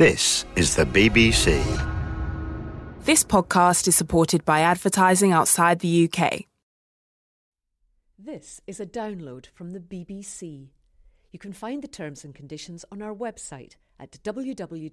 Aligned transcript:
This 0.00 0.46
is 0.56 0.76
the 0.76 0.86
BBC. 0.86 1.60
This 3.04 3.22
podcast 3.22 3.86
is 3.86 3.94
supported 3.94 4.46
by 4.46 4.60
advertising 4.60 5.30
outside 5.30 5.80
the 5.80 6.08
UK. 6.08 6.44
This 8.18 8.62
is 8.66 8.80
a 8.80 8.86
download 8.86 9.48
from 9.52 9.72
the 9.72 9.78
BBC. 9.78 10.68
You 11.32 11.38
can 11.38 11.52
find 11.52 11.82
the 11.82 11.86
terms 11.86 12.24
and 12.24 12.34
conditions 12.34 12.86
on 12.90 13.02
our 13.02 13.14
website 13.14 13.74
at 13.98 14.12
www.bbc.co.uk 14.22 14.90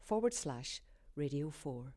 forward 0.00 0.34
slash 0.34 0.82
radio 1.14 1.48
4. 1.48 1.94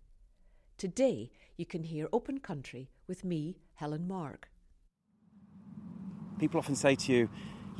Today, 0.77 1.31
you 1.57 1.65
can 1.65 1.85
hear 1.85 2.07
Open 2.13 2.39
Country 2.39 2.91
with 3.07 3.25
me, 3.25 3.57
Helen 3.73 4.07
Mark. 4.07 4.51
People 6.37 6.59
often 6.59 6.75
say 6.75 6.93
to 6.93 7.11
you, 7.11 7.29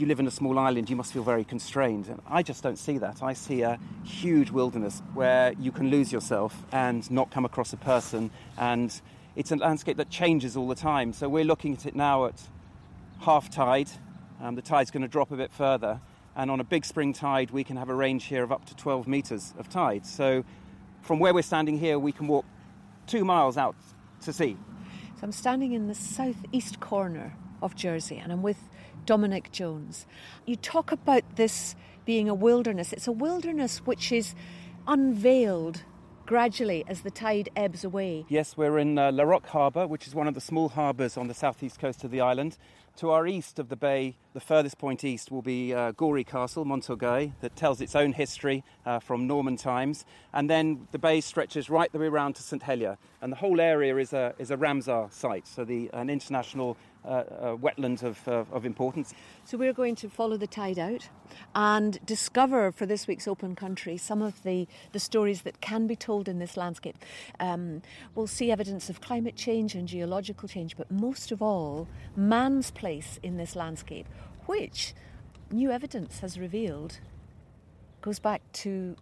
you 0.01 0.07
live 0.07 0.19
in 0.19 0.27
a 0.27 0.31
small 0.31 0.57
island, 0.57 0.89
you 0.89 0.95
must 0.95 1.13
feel 1.13 1.23
very 1.23 1.43
constrained. 1.43 2.07
And 2.07 2.19
I 2.27 2.41
just 2.41 2.63
don't 2.63 2.77
see 2.77 2.97
that. 2.97 3.21
I 3.21 3.33
see 3.33 3.61
a 3.61 3.79
huge 4.03 4.49
wilderness 4.49 5.01
where 5.13 5.53
you 5.53 5.71
can 5.71 5.89
lose 5.89 6.11
yourself 6.11 6.57
and 6.71 7.09
not 7.11 7.29
come 7.31 7.45
across 7.45 7.71
a 7.71 7.77
person. 7.77 8.31
And 8.57 8.99
it's 9.35 9.51
a 9.51 9.55
landscape 9.55 9.97
that 9.97 10.09
changes 10.09 10.57
all 10.57 10.67
the 10.67 10.75
time. 10.75 11.13
So 11.13 11.29
we're 11.29 11.45
looking 11.45 11.73
at 11.73 11.85
it 11.85 11.95
now 11.95 12.25
at 12.25 12.41
half 13.19 13.51
tide. 13.51 13.89
Um, 14.41 14.55
the 14.55 14.61
tide's 14.63 14.89
going 14.89 15.03
to 15.03 15.07
drop 15.07 15.31
a 15.31 15.37
bit 15.37 15.53
further. 15.53 16.01
And 16.35 16.49
on 16.49 16.59
a 16.59 16.63
big 16.63 16.83
spring 16.83 17.13
tide, 17.13 17.51
we 17.51 17.63
can 17.63 17.77
have 17.77 17.89
a 17.89 17.95
range 17.95 18.25
here 18.25 18.43
of 18.43 18.51
up 18.51 18.65
to 18.65 18.75
12 18.75 19.07
metres 19.07 19.53
of 19.59 19.69
tide. 19.69 20.05
So 20.05 20.43
from 21.03 21.19
where 21.19 21.33
we're 21.33 21.43
standing 21.43 21.77
here, 21.77 21.99
we 21.99 22.11
can 22.11 22.27
walk 22.27 22.45
two 23.05 23.23
miles 23.23 23.55
out 23.55 23.75
to 24.23 24.33
sea. 24.33 24.57
So 25.15 25.23
I'm 25.23 25.31
standing 25.31 25.73
in 25.73 25.87
the 25.87 25.95
southeast 25.95 26.79
corner 26.79 27.35
of 27.61 27.75
Jersey 27.75 28.17
and 28.17 28.31
I'm 28.31 28.41
with 28.41 28.57
Dominic 29.05 29.51
Jones. 29.51 30.05
You 30.45 30.55
talk 30.55 30.91
about 30.91 31.23
this 31.35 31.75
being 32.05 32.29
a 32.29 32.33
wilderness. 32.33 32.93
It's 32.93 33.07
a 33.07 33.11
wilderness 33.11 33.79
which 33.79 34.11
is 34.11 34.35
unveiled 34.87 35.83
gradually 36.25 36.85
as 36.87 37.01
the 37.01 37.11
tide 37.11 37.49
ebbs 37.55 37.83
away. 37.83 38.25
Yes, 38.29 38.55
we're 38.55 38.77
in 38.77 38.97
uh, 38.97 39.11
La 39.11 39.23
Rocque 39.23 39.47
Harbour, 39.47 39.85
which 39.85 40.07
is 40.07 40.15
one 40.15 40.27
of 40.27 40.33
the 40.33 40.41
small 40.41 40.69
harbours 40.69 41.17
on 41.17 41.27
the 41.27 41.33
southeast 41.33 41.79
coast 41.79 42.03
of 42.03 42.11
the 42.11 42.21
island. 42.21 42.57
To 42.97 43.09
our 43.09 43.25
east 43.25 43.59
of 43.59 43.69
the 43.69 43.75
bay, 43.75 44.15
the 44.33 44.39
furthest 44.39 44.77
point 44.77 45.03
east, 45.03 45.31
will 45.31 45.41
be 45.41 45.73
uh, 45.73 45.91
Gorey 45.91 46.23
Castle, 46.23 46.65
Montorgueil, 46.65 47.33
that 47.41 47.55
tells 47.55 47.81
its 47.81 47.95
own 47.95 48.13
history 48.13 48.63
uh, 48.85 48.99
from 48.99 49.27
Norman 49.27 49.57
times. 49.57 50.05
And 50.33 50.49
then 50.49 50.87
the 50.91 50.99
bay 50.99 51.21
stretches 51.21 51.69
right 51.69 51.91
the 51.91 51.99
way 51.99 52.07
around 52.07 52.35
to 52.35 52.43
St 52.43 52.63
Helier. 52.63 52.97
And 53.21 53.31
the 53.31 53.37
whole 53.37 53.59
area 53.59 53.97
is 53.97 54.13
a, 54.13 54.33
is 54.39 54.51
a 54.51 54.57
Ramsar 54.57 55.11
site, 55.11 55.47
so 55.47 55.65
the, 55.65 55.89
an 55.93 56.09
international 56.09 56.77
uh, 57.03 57.23
uh, 57.53 57.57
of, 58.03 58.27
uh, 58.27 58.45
of 58.51 58.65
importance. 58.65 59.13
So 59.43 59.57
we're 59.57 59.73
going 59.73 59.95
to 59.95 60.09
follow 60.09 60.37
the 60.37 60.47
tide 60.47 60.77
out 60.77 61.09
and 61.55 62.03
discover 62.05 62.71
for 62.71 62.85
this 62.85 63.07
week's 63.07 63.27
Open 63.27 63.55
Country 63.55 63.97
some 63.97 64.21
of 64.21 64.43
the, 64.43 64.67
the 64.91 64.99
stories 64.99 65.41
that 65.41 65.61
can 65.61 65.87
be 65.87 65.95
told 65.95 66.27
in 66.27 66.39
this 66.39 66.57
landscape. 66.57 66.97
Um, 67.39 67.81
we'll 68.13 68.27
see 68.27 68.51
evidence 68.51 68.89
of 68.89 69.01
climate 69.01 69.35
change 69.35 69.73
and 69.73 69.87
geological 69.87 70.47
change, 70.47 70.77
but 70.77 70.91
most 70.91 71.31
of 71.31 71.41
all, 71.41 71.87
man's 72.15 72.71
place 72.71 73.19
in 73.23 73.37
this 73.37 73.55
landscape, 73.55 74.07
which 74.45 74.93
new 75.51 75.71
evidence 75.71 76.19
has 76.19 76.39
revealed 76.39 76.99
goes 78.01 78.19
back 78.19 78.41
to 78.51 78.95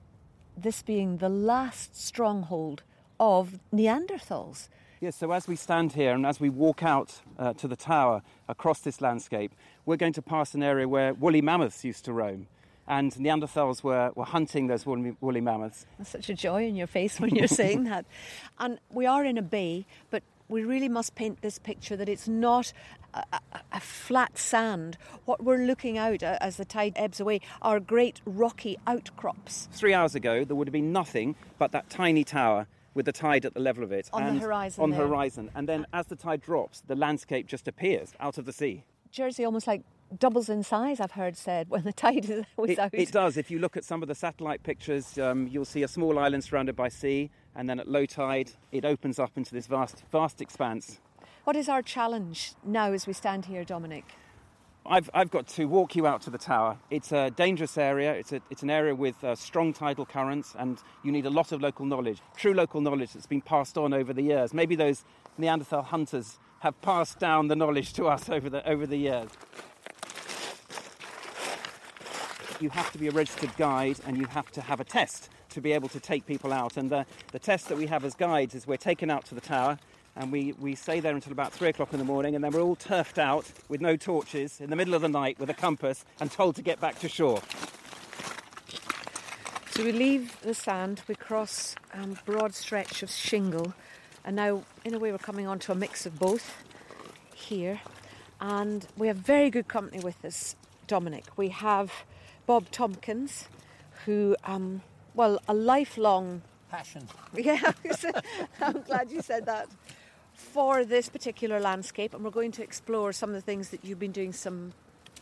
this 0.58 0.81
being 0.81 1.17
the 1.17 1.30
last 1.30 2.00
stronghold 2.00 2.84
of 3.19 3.59
Neanderthals. 3.73 4.67
Yes, 5.02 5.16
so 5.16 5.31
as 5.31 5.47
we 5.47 5.55
stand 5.55 5.94
here 5.94 6.14
and 6.14 6.25
as 6.25 6.42
we 6.42 6.50
walk 6.50 6.83
out 6.83 7.22
uh, 7.38 7.53
to 7.53 7.69
the 7.69 7.78
tower 7.78 8.22
across 8.50 8.81
this 8.81 9.00
landscape, 9.00 9.56
we're 9.86 9.95
going 9.95 10.11
to 10.11 10.22
pass 10.22 10.53
an 10.53 10.61
area 10.61 10.89
where 10.89 11.14
woolly 11.14 11.41
mammoths 11.41 11.86
used 11.86 12.03
to 12.03 12.11
roam. 12.11 12.47
And 12.86 13.14
Neanderthals 13.14 13.81
were, 13.81 14.11
were 14.16 14.25
hunting 14.25 14.67
those 14.67 14.86
woolly, 14.86 15.16
woolly 15.22 15.39
mammoths. 15.39 15.86
That's 15.97 16.09
such 16.09 16.30
a 16.30 16.33
joy 16.33 16.67
in 16.67 16.75
your 16.75 16.88
face 16.88 17.17
when 17.17 17.33
you're 17.33 17.47
saying 17.64 17.86
that. 17.86 18.06
And 18.59 18.78
we 18.91 19.06
are 19.06 19.23
in 19.23 19.38
a 19.38 19.41
bay, 19.41 19.86
but 20.09 20.22
we 20.50 20.66
really 20.66 20.90
must 20.90 21.16
paint 21.16 21.41
this 21.41 21.59
picture 21.59 21.95
that 21.95 22.09
it's 22.09 22.28
not 22.28 22.74
a, 23.13 23.24
a, 23.31 23.62
a, 23.72 23.79
flat 23.79 24.38
sand. 24.38 24.97
What 25.24 25.41
we're 25.41 25.66
looking 25.66 25.97
out 25.97 26.24
uh, 26.24 26.40
as 26.41 26.57
the 26.57 26.66
tide 26.66 26.94
ebbs 26.97 27.22
away 27.22 27.40
are 27.62 27.79
great 27.79 28.19
rocky 28.25 28.78
outcrops. 28.85 29.69
Three 29.72 29.94
hours 29.94 30.13
ago, 30.13 30.44
there 30.44 30.57
would 30.57 30.68
have 30.68 30.74
been 30.74 30.91
nothing 30.91 31.35
but 31.57 31.72
that 31.72 31.90
tiny 31.90 32.25
tower 32.25 32.68
with 33.00 33.06
the 33.06 33.14
tide 33.14 33.46
at 33.46 33.54
the 33.54 33.62
level 33.62 33.82
of 33.82 33.94
it. 33.94 34.10
On 34.12 34.36
the 34.36 34.42
horizon. 34.42 34.84
On 34.84 34.90
there. 34.90 35.08
horizon. 35.08 35.50
And 35.56 35.70
then 35.70 35.86
as 35.94 36.08
the 36.08 36.18
tide 36.18 36.42
drops, 36.42 36.82
the 36.86 36.98
landscape 36.98 37.48
just 37.48 37.66
appears 37.66 38.12
out 38.20 38.38
of 38.38 38.44
the 38.44 38.52
sea. 38.52 38.84
Jersey 39.10 39.46
almost 39.46 39.68
like 39.68 39.84
doubles 40.18 40.50
in 40.50 40.64
size, 40.64 41.00
I've 41.00 41.14
heard 41.14 41.38
said, 41.38 41.70
when 41.70 41.84
the 41.84 41.94
tide 41.94 42.26
is 42.26 42.44
it, 42.58 42.78
out. 42.78 42.94
It 42.94 43.10
does. 43.14 43.38
If 43.38 43.50
you 43.50 43.60
look 43.60 43.78
at 43.78 43.86
some 43.86 44.02
of 44.02 44.10
the 44.10 44.16
satellite 44.16 44.64
pictures, 44.64 45.18
um, 45.18 45.48
you'll 45.48 45.64
see 45.64 45.84
a 45.84 45.88
small 45.88 46.20
island 46.20 46.44
surrounded 46.44 46.76
by 46.76 46.90
sea, 46.90 47.32
and 47.56 47.70
then 47.70 47.80
at 47.80 47.88
low 47.88 48.06
tide, 48.06 48.52
it 48.74 48.84
opens 48.84 49.18
up 49.18 49.38
into 49.38 49.54
this 49.54 49.66
vast, 49.66 50.04
vast 50.12 50.42
expanse. 50.42 51.00
What 51.46 51.56
is 51.56 51.70
our 51.70 51.81
challenge 51.81 52.52
now 52.66 52.92
as 52.92 53.08
we 53.08 53.14
stand 53.14 53.46
here, 53.46 53.64
Dominic? 53.64 54.04
I've, 54.85 55.09
I've 55.13 55.29
got 55.29 55.47
to 55.50 55.66
walk 55.66 55.95
you 55.95 56.07
out 56.07 56.22
to 56.23 56.29
the 56.29 56.38
tower. 56.38 56.78
It's 56.90 57.12
a 57.12 57.29
dangerous 57.29 57.78
area. 57.78 58.13
It's, 58.13 58.31
a, 58.31 58.41
it's 58.50 58.63
an 58.63 58.69
area 58.69 58.95
with 58.95 59.23
uh, 59.23 59.35
strong 59.35 59.73
tidal 59.73 60.06
currents, 60.06 60.56
and 60.57 60.81
you 61.03 61.12
need 61.12 61.25
a 61.25 61.29
lot 61.29 61.51
of 61.51 61.62
local 61.62 61.85
knowledge, 61.85 62.19
true 62.38 62.53
local 62.53 62.81
knowledge 62.81 63.13
that's 63.13 63.28
been 63.28 63.41
passed 63.41 63.78
on 63.78 63.94
over 63.94 64.13
the 64.13 64.22
years. 64.22 64.53
Maybe 64.53 64.75
those 64.75 65.03
Neanderthal 65.38 65.84
hunters 65.84 66.39
have 66.59 66.79
passed 66.81 67.19
down 67.19 67.47
the 67.47 67.56
knowledge 67.56 67.94
to 67.94 68.07
us 68.07 68.29
over 68.29 68.50
the, 68.50 68.68
over 68.68 68.85
the 68.85 68.97
years. 68.97 69.29
You 72.59 72.69
have 72.72 72.91
to 72.91 72.97
be 72.97 73.07
a 73.07 73.12
registered 73.12 73.56
guide 73.56 74.00
and 74.06 74.18
you 74.18 74.25
have 74.25 74.51
to 74.51 74.62
have 74.62 74.81
a 74.81 74.84
test 74.84 75.29
to 75.50 75.62
be 75.62 75.72
able 75.72 75.88
to 75.89 76.00
take 76.00 76.25
people 76.25 76.51
out. 76.51 76.75
And 76.75 76.89
the, 76.89 77.06
the 77.31 77.39
test 77.39 77.69
that 77.69 77.78
we 77.78 77.88
have 77.88 78.03
as 78.03 78.16
guides 78.16 78.53
is 78.53 78.68
we're 78.68 78.75
taken 78.75 79.09
out 79.09 79.25
to 79.28 79.35
the 79.35 79.41
tower 79.41 79.79
and 80.19 80.34
we, 80.34 80.53
we 80.59 80.75
stay 80.75 81.00
there 81.00 81.16
until 81.16 81.31
about 81.31 81.53
three 81.53 81.69
o'clock 81.69 81.94
in 81.94 81.97
the 81.97 82.06
morning, 82.06 82.35
and 82.35 82.44
then 82.44 82.52
we're 82.52 82.62
all 82.62 82.75
turfed 82.75 83.18
out 83.18 83.50
with 83.69 83.80
no 83.80 83.96
torches 83.96 84.59
in 84.59 84.69
the 84.69 84.75
middle 84.75 84.94
of 84.94 85.02
the 85.02 85.07
night 85.09 85.40
with 85.40 85.50
a 85.50 85.53
compass 85.53 86.03
and 86.19 86.30
told 86.30 86.56
to 86.57 86.62
get 86.62 86.80
back 86.81 87.00
to 87.00 87.07
shore. 87.07 87.41
So 89.72 89.85
we 89.85 89.94
leave 89.94 90.40
the 90.41 90.53
sand, 90.53 91.02
we 91.07 91.16
cross 91.16 91.75
a 91.94 92.02
um, 92.02 92.19
broad 92.25 92.53
stretch 92.53 93.02
of 93.02 93.09
shingle, 93.09 93.74
and 94.25 94.35
now, 94.35 94.63
in 94.84 94.94
a 94.94 95.00
way, 95.00 95.13
we're 95.13 95.18
coming 95.18 95.47
onto 95.47 95.72
a 95.72 95.75
mix 95.75 96.06
of 96.06 96.19
both 96.19 96.63
here. 97.34 97.80
And 98.41 98.86
we 98.97 99.07
have 99.07 99.18
very 99.18 99.50
good 99.50 99.69
company 99.69 100.03
with 100.03 100.24
us, 100.25 100.57
Dominic. 100.88 101.25
We 101.38 101.50
have 101.50 101.91
Bob 102.46 102.69
Tompkins, 102.72 103.47
who, 104.06 104.36
um, 104.44 104.81
well, 105.13 105.40
a 105.47 105.53
lifelong 105.53 106.41
passion. 106.69 107.07
Yeah, 107.34 107.72
I'm 108.62 108.81
glad 108.81 109.12
you 109.12 109.22
said 109.22 109.46
that 109.46 109.68
for 110.39 110.85
this 110.85 111.09
particular 111.09 111.59
landscape, 111.59 112.13
and 112.13 112.23
we're 112.23 112.31
going 112.31 112.51
to 112.53 112.63
explore 112.63 113.13
some 113.13 113.29
of 113.29 113.35
the 113.35 113.41
things 113.41 113.69
that 113.69 113.83
you've 113.83 114.00
been 114.00 114.11
doing 114.11 114.33
some 114.33 114.73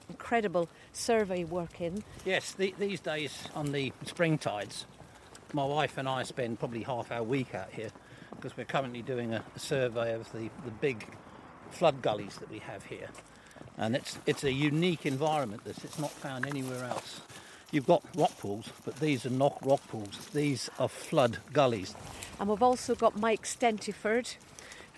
incredible 0.10 0.70
survey 0.94 1.44
work 1.44 1.82
in. 1.82 2.04
Yes, 2.24 2.54
the, 2.54 2.74
these 2.80 3.00
days 3.00 3.50
on 3.56 3.72
the 3.72 3.92
spring 4.06 4.38
tides, 4.38 4.86
my 5.54 5.66
wife 5.66 5.98
and 5.98 6.08
I 6.08 6.24
spend 6.24 6.60
probably 6.60 6.84
half 6.84 7.12
our 7.12 7.24
week 7.24 7.54
out 7.54 7.72
here 7.72 7.90
because 8.36 8.56
we're 8.56 8.66
currently 8.66 9.02
doing 9.02 9.34
a, 9.34 9.44
a 9.56 9.60
survey 9.60 10.14
of 10.14 10.32
the, 10.32 10.50
the 10.64 10.72
big 10.80 11.06
flood 11.72 12.02
gullies 12.02 12.38
that 12.38 12.50
we 12.50 12.60
have 12.60 12.86
here. 12.86 13.10
And 13.78 13.96
it's, 13.96 14.18
it's 14.26 14.44
a 14.44 14.52
unique 14.52 15.06
environment 15.06 15.64
this, 15.64 15.84
it's 15.84 16.00
not 16.00 16.12
found 16.12 16.46
anywhere 16.46 16.86
else. 16.86 17.22
You've 17.72 17.86
got 17.86 18.04
rock 18.16 18.38
pools, 18.38 18.70
but 18.86 18.96
these 18.98 19.26
are 19.26 19.32
not 19.32 19.58
rock 19.66 19.86
pools. 19.90 20.28
These 20.34 20.70
are 20.80 20.88
flood 20.88 21.40
gullies. 21.52 21.96
And 22.40 22.48
we've 22.48 22.64
also 22.64 22.96
got 22.96 23.20
Mike 23.20 23.44
Stentiford. 23.44 24.36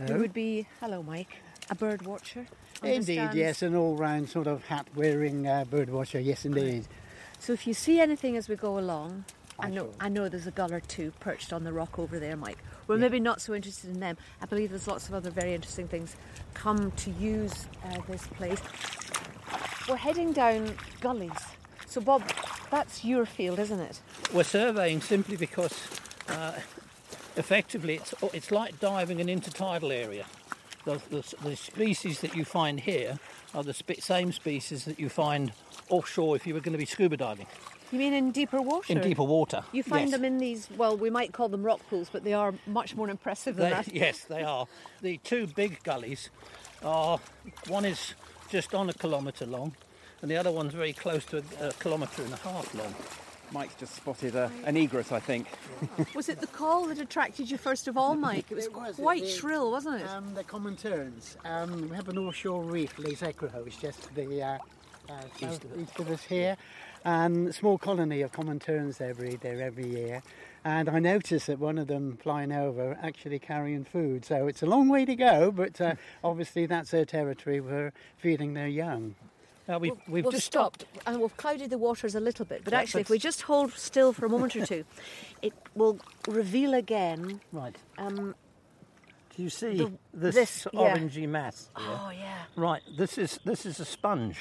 Who 0.08 0.20
would 0.20 0.34
be, 0.34 0.68
hello 0.80 1.04
Mike, 1.04 1.38
a 1.70 1.76
bird 1.76 2.02
watcher. 2.04 2.48
Indeed, 2.82 3.32
yes, 3.34 3.62
an 3.62 3.76
all 3.76 3.96
round 3.96 4.30
sort 4.30 4.48
of 4.48 4.66
hat 4.66 4.88
wearing 4.96 5.48
uh, 5.48 5.66
bird 5.66 5.90
watcher, 5.90 6.20
yes, 6.20 6.46
indeed. 6.46 6.88
So 7.40 7.54
if 7.54 7.68
you 7.68 7.74
see 7.74 8.00
anything 8.00 8.38
as 8.38 8.48
we 8.50 8.56
go 8.56 8.80
along, 8.80 9.25
I, 9.60 9.68
I 9.68 9.69
know. 9.69 9.90
I 10.00 10.10
know 10.10 10.30
there's 10.30 10.48
a 10.48 10.51
gull 10.51 10.74
or 10.74 10.80
two 10.80 11.12
perched 11.19 11.51
on 11.51 11.63
the 11.63 11.74
rock 11.74 12.00
over 12.00 12.19
there, 12.19 12.38
Mike. 12.38 12.60
We're 12.88 12.96
yeah. 12.96 13.01
maybe 13.01 13.19
not 13.19 13.42
so 13.42 13.54
interested 13.54 13.90
in 13.90 14.00
them. 14.00 14.18
I 14.42 14.46
believe 14.46 14.69
there's 14.69 14.88
lots 14.88 15.07
of 15.10 15.13
other 15.13 15.30
very 15.30 15.54
interesting 15.54 15.88
things 15.88 16.16
come 16.54 16.92
to 16.92 17.12
use 17.12 17.68
uh, 17.86 17.98
this 18.07 18.25
place. 18.28 18.62
We're 19.88 19.98
heading 19.98 20.31
down 20.31 20.75
gullies. 21.01 21.31
So 21.88 22.00
Bob, 22.00 22.24
that's 22.72 23.04
your 23.04 23.25
field, 23.25 23.60
isn't 23.60 23.80
it? 23.80 24.00
We're 24.34 24.44
surveying 24.44 25.01
simply 25.01 25.36
because 25.36 25.74
uh, 26.30 26.54
effectively 27.39 27.95
it's, 27.95 28.13
it's 28.33 28.51
like 28.51 28.80
diving 28.80 29.19
an 29.21 29.27
intertidal 29.27 29.91
area. 29.91 30.25
The, 30.86 31.01
the, 31.09 31.36
the, 31.44 31.56
species 31.56 32.21
that 32.21 32.36
you 32.36 32.45
find 32.45 32.80
here 32.80 33.19
are 33.53 33.63
the 33.63 33.74
spe- 33.74 34.00
same 34.00 34.31
species 34.31 34.86
that 34.86 35.00
you 35.00 35.09
find 35.09 35.51
offshore 35.89 36.36
if 36.36 36.47
you 36.47 36.53
were 36.53 36.62
going 36.62 36.74
to 36.74 36.77
be 36.77 36.86
scuba 36.86 37.18
diving. 37.18 37.47
You 37.91 38.00
mean 38.00 38.13
in 38.13 38.31
deeper 38.31 38.62
water? 38.62 38.94
In 38.94 39.01
deeper 39.01 39.24
water. 39.24 39.63
You 39.71 39.83
find 39.83 40.09
yes. 40.09 40.12
them 40.12 40.24
in 40.24 40.38
these, 40.38 40.69
well, 40.77 40.95
we 40.95 41.09
might 41.09 41.33
call 41.33 41.50
them 41.50 41.63
rock 41.63 41.81
pools, 41.89 42.09
but 42.12 42.24
they 42.24 42.33
are 42.33 42.53
much 42.68 42.95
more 42.95 43.09
impressive 43.09 43.56
than 43.56 43.71
they, 43.71 43.75
that. 43.75 43.88
Yes, 43.94 44.24
they 44.25 44.44
are. 44.44 44.68
The 45.01 45.18
two 45.24 45.47
big 45.47 45.83
gullies 45.83 46.30
are, 46.83 47.19
one 47.68 47.86
is 47.86 48.13
just 48.50 48.74
on 48.74 48.89
a 48.89 48.94
kilometre 48.94 49.45
long, 49.45 49.75
and 50.21 50.30
the 50.30 50.38
other 50.38 50.51
one's 50.51 50.74
very 50.74 50.94
close 50.94 51.25
to 51.25 51.38
a, 51.38 51.69
a 51.69 51.74
kilometre 51.74 52.21
and 52.24 52.33
a 52.33 52.38
half 52.38 52.74
long. 52.75 52.94
Mike's 53.51 53.75
just 53.75 53.96
spotted 53.96 54.36
a, 54.36 54.51
an 54.66 54.78
egret, 54.78 55.12
I 55.12 55.19
think. 55.19 55.48
Was 56.16 56.30
it 56.30 56.40
the 56.40 56.48
call 56.48 56.86
that 56.88 57.00
attracted 57.00 57.50
you 57.50 57.57
first 57.57 57.88
of 57.88 57.98
all, 57.98 58.16
Mike? 58.16 58.46
It 58.51 58.56
was, 58.56 58.66
It 58.66 58.74
was, 58.74 58.96
quite 58.96 59.24
it- 59.24 59.30
shrill, 59.30 59.72
wasn't 59.72 60.01
it? 60.01 60.07
Um, 60.10 60.34
the 60.34 60.44
common 60.44 60.75
terns. 60.75 61.38
Um, 61.46 61.90
we 61.90 61.96
have 61.96 62.10
an 62.10 62.18
offshore 62.18 62.63
reef, 62.63 62.98
Les 63.00 63.16
Écreux, 63.16 63.66
it's 63.68 63.78
just 63.78 64.04
to 64.04 64.16
the 64.16 64.44
uh, 64.44 64.57
uh, 65.10 65.22
south 65.40 65.66
east 65.80 66.00
of 66.00 66.10
us 66.12 66.24
here. 66.24 66.57
And 67.06 67.48
a 67.48 67.54
small 67.54 67.78
colony 67.78 68.22
of 68.22 68.31
common 68.34 68.60
terns 68.60 68.98
they 68.98 69.12
breed 69.13 69.40
there 69.42 69.62
every 69.62 69.88
year. 69.88 70.22
And 70.66 70.90
I 70.90 71.00
noticed 71.00 71.48
that 71.48 71.57
one 71.57 71.78
of 71.78 71.88
them 71.88 72.18
flying 72.22 72.51
over 72.51 72.98
actually 73.01 73.40
carrying 73.40 73.86
food. 73.86 74.25
So 74.25 74.48
it's 74.48 74.62
a 74.62 74.66
long 74.66 74.90
way 74.90 75.06
to 75.06 75.16
go, 75.16 75.51
but 75.51 75.80
uh, 75.80 75.96
obviously 76.24 76.66
that's 76.66 76.92
their 76.92 77.06
territory. 77.06 77.62
We're 77.62 77.94
feeding 78.18 78.54
their 78.54 78.68
young. 78.68 79.16
Now 79.69 79.77
we've, 79.77 79.92
we've 80.07 80.25
we've 80.25 80.33
just 80.33 80.48
stopped 80.48 80.86
and 81.06 81.21
we've 81.21 81.38
clouded 81.38 81.69
the 81.69 81.77
waters 81.77 82.16
a 82.16 82.19
little 82.19 82.44
bit, 82.44 82.63
but 82.63 82.74
Yeah, 82.74 82.80
actually, 82.80 83.01
if 83.01 83.10
we 83.12 83.19
just 83.19 83.44
hold 83.44 83.71
still 83.74 84.13
for 84.13 84.25
a 84.25 84.30
moment 84.30 84.56
or 84.56 84.66
two, 84.66 84.83
it 85.44 85.54
will 85.75 86.00
reveal 86.27 86.74
again. 86.74 87.39
Right. 87.51 87.75
Um, 88.00 88.33
Do 89.36 89.44
you 89.44 89.50
see 89.51 89.77
The- 89.77 89.92
this, 90.12 90.36
this, 90.36 90.68
yeah. 90.74 90.98
orangey 90.98 91.30
mass? 91.30 91.69
here? 91.77 91.86
oh 91.88 92.10
yeah, 92.12 92.38
Right. 92.56 92.81
This 92.98 93.18
is 93.19 93.39
this 93.45 93.63
is 93.68 93.80
a 93.80 93.86
sponge, 93.86 94.38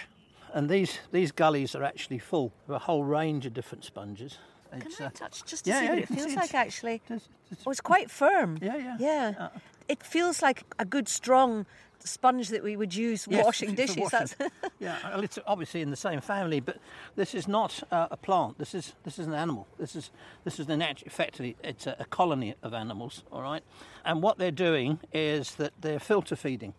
and 0.54 0.66
these 0.70 0.98
these 1.12 1.30
gullies 1.30 1.74
are 1.74 1.84
actually 1.84 2.18
full 2.20 2.50
of 2.66 2.74
a 2.76 2.78
whole 2.78 3.04
range 3.04 3.44
of 3.44 3.52
different 3.52 3.84
sponges. 3.84 4.38
can 4.72 4.80
It's, 4.80 4.98
I 4.98 5.04
uh, 5.06 5.10
touch 5.10 5.44
just 5.44 5.64
to 5.66 5.70
yeah, 5.70 5.78
see 5.80 5.84
yeah, 5.84 5.90
what 5.90 5.98
it 5.98 6.08
feels 6.08 6.30
see 6.30 6.36
like? 6.36 6.54
Actually, 6.54 6.94
it's- 7.04 7.28
it's- 7.52 7.64
oh, 7.66 7.70
it's 7.70 7.82
quite 7.82 8.10
firm. 8.10 8.56
Yeah, 8.62 8.76
yeah. 8.76 8.96
yeah. 8.98 9.34
Uh, 9.38 9.48
it 9.88 10.02
feels 10.02 10.40
like 10.42 10.64
a 10.78 10.84
good 10.86 11.06
strong 11.08 11.66
sponge 12.04 12.48
that 12.48 12.62
we 12.62 12.76
would 12.76 12.94
use 12.94 13.26
Yes, 13.28 13.44
washing 13.44 13.74
dishes. 13.74 13.96
washing. 13.96 14.18
That's 14.20 14.36
yeah, 14.78 15.18
it's 15.20 15.38
obviously 15.46 15.82
in 15.82 15.90
the 15.90 15.96
same 15.96 16.20
family, 16.20 16.60
but 16.60 16.78
this 17.16 17.34
is 17.34 17.48
not 17.48 17.82
uh, 17.90 18.08
a 18.10 18.16
plant. 18.16 18.58
This 18.58 18.74
is 18.74 18.92
this 19.04 19.18
is 19.18 19.26
an 19.26 19.34
animal. 19.34 19.66
This 19.78 19.96
is 19.96 20.10
this 20.44 20.58
is 20.60 20.68
an 20.68 20.82
act- 20.82 21.02
effectively 21.04 21.56
it's 21.62 21.86
a, 21.86 21.96
a 21.98 22.04
colony 22.04 22.54
of 22.62 22.72
animals. 22.74 23.22
All 23.32 23.42
right, 23.42 23.62
and 24.04 24.22
what 24.22 24.38
they're 24.38 24.50
doing 24.50 24.98
is 25.12 25.54
that 25.56 25.72
they're 25.80 26.00
filter 26.00 26.36
feeding. 26.36 26.74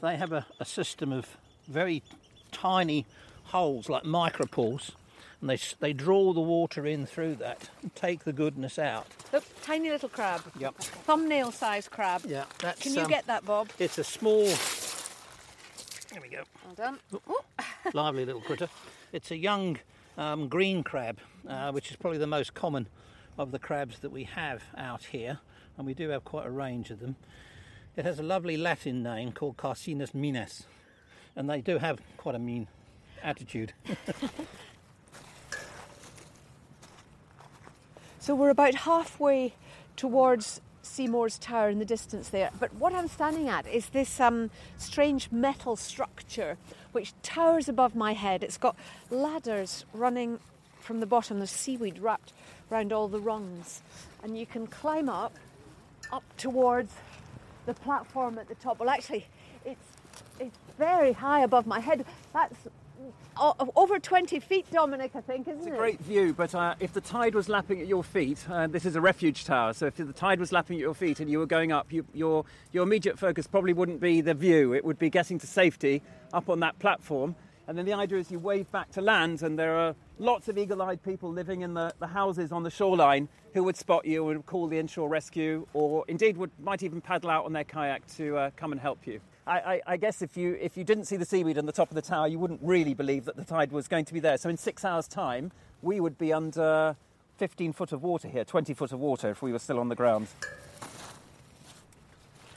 They 0.00 0.16
have 0.16 0.32
a, 0.32 0.46
a 0.58 0.64
system 0.64 1.12
of 1.12 1.36
very 1.68 2.02
tiny 2.50 3.06
holes 3.44 3.88
like 3.88 4.02
micropores, 4.04 4.90
and 5.42 5.50
they 5.50 5.58
they 5.80 5.92
draw 5.92 6.32
the 6.32 6.40
water 6.40 6.86
in 6.86 7.04
through 7.04 7.34
that 7.34 7.68
and 7.82 7.94
take 7.94 8.24
the 8.24 8.32
goodness 8.32 8.78
out. 8.78 9.08
Look, 9.32 9.44
tiny 9.62 9.90
little 9.90 10.08
crab. 10.08 10.40
Yep. 10.58 10.76
Thumbnail 10.76 11.50
sized 11.50 11.90
crab. 11.90 12.22
Yeah, 12.26 12.44
that's. 12.60 12.80
Can 12.80 12.94
you 12.94 13.02
um, 13.02 13.08
get 13.08 13.26
that, 13.26 13.44
Bob? 13.44 13.68
It's 13.78 13.98
a 13.98 14.04
small. 14.04 14.44
There 14.44 16.22
we 16.22 16.28
go. 16.28 16.44
Well 16.64 16.74
done. 16.74 16.98
lively 17.92 18.24
little 18.24 18.40
critter. 18.40 18.68
It's 19.12 19.30
a 19.32 19.36
young 19.36 19.78
um, 20.16 20.48
green 20.48 20.84
crab, 20.84 21.18
uh, 21.48 21.72
which 21.72 21.90
is 21.90 21.96
probably 21.96 22.18
the 22.18 22.26
most 22.26 22.54
common 22.54 22.86
of 23.36 23.50
the 23.50 23.58
crabs 23.58 23.98
that 23.98 24.10
we 24.10 24.24
have 24.24 24.62
out 24.76 25.06
here, 25.06 25.40
and 25.76 25.86
we 25.86 25.94
do 25.94 26.10
have 26.10 26.24
quite 26.24 26.46
a 26.46 26.50
range 26.50 26.90
of 26.90 27.00
them. 27.00 27.16
It 27.96 28.04
has 28.04 28.18
a 28.18 28.22
lovely 28.22 28.56
Latin 28.56 29.02
name 29.02 29.32
called 29.32 29.56
Carcinus 29.56 30.12
maenas, 30.12 30.64
and 31.34 31.50
they 31.50 31.60
do 31.60 31.78
have 31.78 31.98
quite 32.16 32.36
a 32.36 32.38
mean 32.38 32.68
attitude. 33.22 33.72
So 38.22 38.36
we're 38.36 38.50
about 38.50 38.76
halfway 38.76 39.52
towards 39.96 40.60
Seymour's 40.82 41.38
Tower 41.38 41.70
in 41.70 41.80
the 41.80 41.84
distance 41.84 42.28
there. 42.28 42.50
But 42.60 42.72
what 42.74 42.94
I'm 42.94 43.08
standing 43.08 43.48
at 43.48 43.66
is 43.66 43.88
this 43.88 44.20
um, 44.20 44.50
strange 44.78 45.32
metal 45.32 45.74
structure 45.74 46.56
which 46.92 47.14
towers 47.24 47.68
above 47.68 47.96
my 47.96 48.12
head. 48.12 48.44
It's 48.44 48.58
got 48.58 48.76
ladders 49.10 49.84
running 49.92 50.38
from 50.78 51.00
the 51.00 51.06
bottom. 51.06 51.38
There's 51.38 51.50
seaweed 51.50 51.98
wrapped 51.98 52.32
around 52.70 52.92
all 52.92 53.08
the 53.08 53.18
rungs. 53.18 53.82
And 54.22 54.38
you 54.38 54.46
can 54.46 54.68
climb 54.68 55.08
up, 55.08 55.34
up 56.12 56.22
towards 56.36 56.92
the 57.66 57.74
platform 57.74 58.38
at 58.38 58.46
the 58.46 58.54
top. 58.54 58.78
Well, 58.78 58.88
actually, 58.88 59.26
it's, 59.64 59.96
it's 60.38 60.58
very 60.78 61.10
high 61.10 61.42
above 61.42 61.66
my 61.66 61.80
head. 61.80 62.04
That's 62.32 62.54
over 63.76 63.98
20 63.98 64.40
feet, 64.40 64.66
Dominic, 64.70 65.12
I 65.14 65.20
think, 65.20 65.48
isn't 65.48 65.62
it? 65.62 65.68
It's 65.68 65.74
a 65.74 65.78
great 65.78 66.00
view, 66.00 66.34
but 66.34 66.54
uh, 66.54 66.74
if 66.80 66.92
the 66.92 67.00
tide 67.00 67.34
was 67.34 67.48
lapping 67.48 67.80
at 67.80 67.86
your 67.86 68.04
feet, 68.04 68.44
uh, 68.50 68.66
this 68.66 68.84
is 68.84 68.96
a 68.96 69.00
refuge 69.00 69.44
tower, 69.44 69.72
so 69.72 69.86
if 69.86 69.96
the 69.96 70.12
tide 70.12 70.38
was 70.38 70.52
lapping 70.52 70.76
at 70.76 70.80
your 70.80 70.94
feet 70.94 71.20
and 71.20 71.30
you 71.30 71.38
were 71.38 71.46
going 71.46 71.72
up, 71.72 71.92
you, 71.92 72.04
your, 72.12 72.44
your 72.72 72.84
immediate 72.84 73.18
focus 73.18 73.46
probably 73.46 73.72
wouldn't 73.72 74.00
be 74.00 74.20
the 74.20 74.34
view, 74.34 74.74
it 74.74 74.84
would 74.84 74.98
be 74.98 75.10
getting 75.10 75.38
to 75.38 75.46
safety 75.46 76.02
up 76.32 76.48
on 76.48 76.60
that 76.60 76.78
platform. 76.78 77.34
And 77.68 77.78
then 77.78 77.86
the 77.86 77.92
idea 77.92 78.18
is 78.18 78.30
you 78.30 78.38
wave 78.38 78.70
back 78.72 78.90
to 78.92 79.00
land, 79.00 79.42
and 79.42 79.58
there 79.58 79.76
are 79.76 79.94
lots 80.18 80.48
of 80.48 80.58
eagle 80.58 80.82
eyed 80.82 81.02
people 81.02 81.30
living 81.30 81.62
in 81.62 81.74
the, 81.74 81.94
the 82.00 82.08
houses 82.08 82.52
on 82.52 82.64
the 82.64 82.70
shoreline 82.70 83.28
who 83.54 83.62
would 83.62 83.76
spot 83.76 84.04
you 84.04 84.28
and 84.28 84.38
would 84.38 84.46
call 84.46 84.66
the 84.66 84.78
inshore 84.78 85.08
rescue, 85.08 85.66
or 85.72 86.04
indeed 86.08 86.36
would, 86.36 86.50
might 86.60 86.82
even 86.82 87.00
paddle 87.00 87.30
out 87.30 87.44
on 87.44 87.52
their 87.52 87.64
kayak 87.64 88.06
to 88.16 88.36
uh, 88.36 88.50
come 88.56 88.72
and 88.72 88.80
help 88.80 89.06
you. 89.06 89.20
I, 89.46 89.58
I, 89.58 89.80
I 89.86 89.96
guess 89.96 90.22
if 90.22 90.36
you, 90.36 90.56
if 90.60 90.76
you 90.76 90.84
didn't 90.84 91.06
see 91.06 91.16
the 91.16 91.24
seaweed 91.24 91.58
on 91.58 91.66
the 91.66 91.72
top 91.72 91.90
of 91.90 91.94
the 91.96 92.02
tower, 92.02 92.28
you 92.28 92.38
wouldn't 92.38 92.60
really 92.62 92.94
believe 92.94 93.24
that 93.24 93.36
the 93.36 93.44
tide 93.44 93.72
was 93.72 93.88
going 93.88 94.04
to 94.04 94.14
be 94.14 94.20
there. 94.20 94.36
So 94.38 94.48
in 94.48 94.56
six 94.56 94.84
hours' 94.84 95.08
time, 95.08 95.50
we 95.82 95.98
would 96.00 96.16
be 96.16 96.32
under 96.32 96.96
15 97.38 97.72
foot 97.72 97.92
of 97.92 98.02
water 98.02 98.28
here, 98.28 98.44
20 98.44 98.72
foot 98.74 98.92
of 98.92 99.00
water 99.00 99.30
if 99.30 99.42
we 99.42 99.52
were 99.52 99.58
still 99.58 99.80
on 99.80 99.88
the 99.88 99.96
ground. 99.96 100.28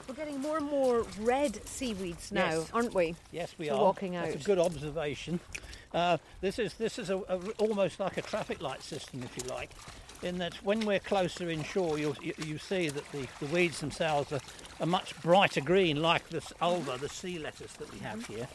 We're 0.07 0.13
getting 0.13 0.39
more 0.39 0.57
and 0.57 0.67
more 0.67 1.05
red 1.19 1.65
seaweeds 1.67 2.31
now, 2.31 2.49
Yes. 2.59 2.69
aren't 2.71 2.93
we? 2.93 3.15
Yes, 3.31 3.55
we 3.57 3.67
So 3.67 3.75
are. 3.77 3.81
walking 3.83 4.11
That's 4.13 4.35
out. 4.35 4.41
a 4.41 4.43
good 4.43 4.59
observation. 4.59 5.39
Uh, 5.91 6.17
this 6.41 6.59
is 6.59 6.75
this 6.75 6.99
is 6.99 7.09
a, 7.09 7.17
a, 7.17 7.37
almost 7.57 7.99
like 7.99 8.17
a 8.17 8.21
traffic 8.21 8.61
light 8.61 8.83
system, 8.83 9.23
if 9.23 9.35
you 9.37 9.49
like, 9.49 9.71
in 10.25 10.39
that 10.39 10.55
when 10.63 10.85
we're 10.85 10.99
closer 10.99 11.49
inshore, 11.49 11.97
you'll, 11.97 12.17
you 12.21 12.33
you 12.45 12.57
see 12.57 12.89
that 12.89 13.09
the, 13.11 13.27
the 13.39 13.45
weeds 13.47 13.79
themselves 13.79 14.33
are 14.33 14.41
a 14.79 14.85
much 14.85 15.19
brighter 15.21 15.61
green, 15.61 16.01
like 16.01 16.27
this 16.29 16.51
ulva, 16.61 16.99
the 16.99 17.09
sea 17.09 17.39
lettuce 17.39 17.73
that 17.73 17.91
we 17.93 17.99
have 17.99 18.25
here. 18.25 18.47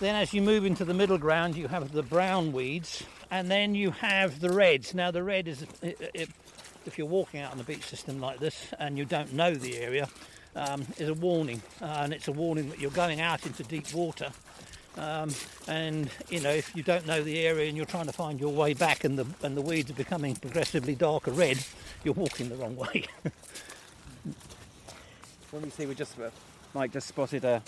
Then, 0.00 0.14
as 0.14 0.32
you 0.32 0.42
move 0.42 0.64
into 0.64 0.84
the 0.84 0.94
middle 0.94 1.18
ground, 1.18 1.56
you 1.56 1.68
have 1.68 1.92
the 1.92 2.02
brown 2.02 2.52
weeds, 2.52 3.02
and 3.30 3.50
then 3.50 3.74
you 3.74 3.90
have 3.90 4.40
the 4.40 4.50
reds. 4.50 4.94
Now, 4.94 5.10
the 5.10 5.22
red 5.22 5.46
is 5.46 5.66
if 5.82 6.98
you're 6.98 7.06
walking 7.06 7.40
out 7.40 7.52
on 7.52 7.58
the 7.58 7.64
beach 7.64 7.84
system 7.84 8.20
like 8.20 8.40
this 8.40 8.66
and 8.78 8.98
you 8.98 9.04
don't 9.04 9.32
know 9.32 9.54
the 9.54 9.78
area, 9.78 10.08
um, 10.56 10.86
is 10.98 11.08
a 11.08 11.14
warning, 11.14 11.62
uh, 11.80 12.00
and 12.02 12.12
it's 12.12 12.28
a 12.28 12.32
warning 12.32 12.68
that 12.70 12.78
you're 12.78 12.90
going 12.90 13.20
out 13.20 13.46
into 13.46 13.62
deep 13.62 13.92
water. 13.94 14.30
Um, 14.98 15.30
and 15.68 16.10
you 16.28 16.40
know, 16.40 16.50
if 16.50 16.74
you 16.76 16.82
don't 16.82 17.06
know 17.06 17.22
the 17.22 17.40
area 17.40 17.68
and 17.68 17.76
you're 17.76 17.86
trying 17.86 18.06
to 18.06 18.12
find 18.12 18.38
your 18.38 18.52
way 18.52 18.74
back, 18.74 19.04
and 19.04 19.18
the 19.18 19.26
and 19.42 19.56
the 19.56 19.62
weeds 19.62 19.90
are 19.90 19.94
becoming 19.94 20.36
progressively 20.36 20.94
darker 20.94 21.30
red, 21.30 21.58
you're 22.04 22.14
walking 22.14 22.48
the 22.48 22.56
wrong 22.56 22.76
way. 22.76 23.04
When 25.52 25.62
we 25.64 25.68
see, 25.68 25.84
we 25.84 25.94
just, 25.94 26.18
uh, 26.18 26.30
Mike 26.72 26.92
just 26.92 27.06
spotted 27.08 27.44
a, 27.44 27.62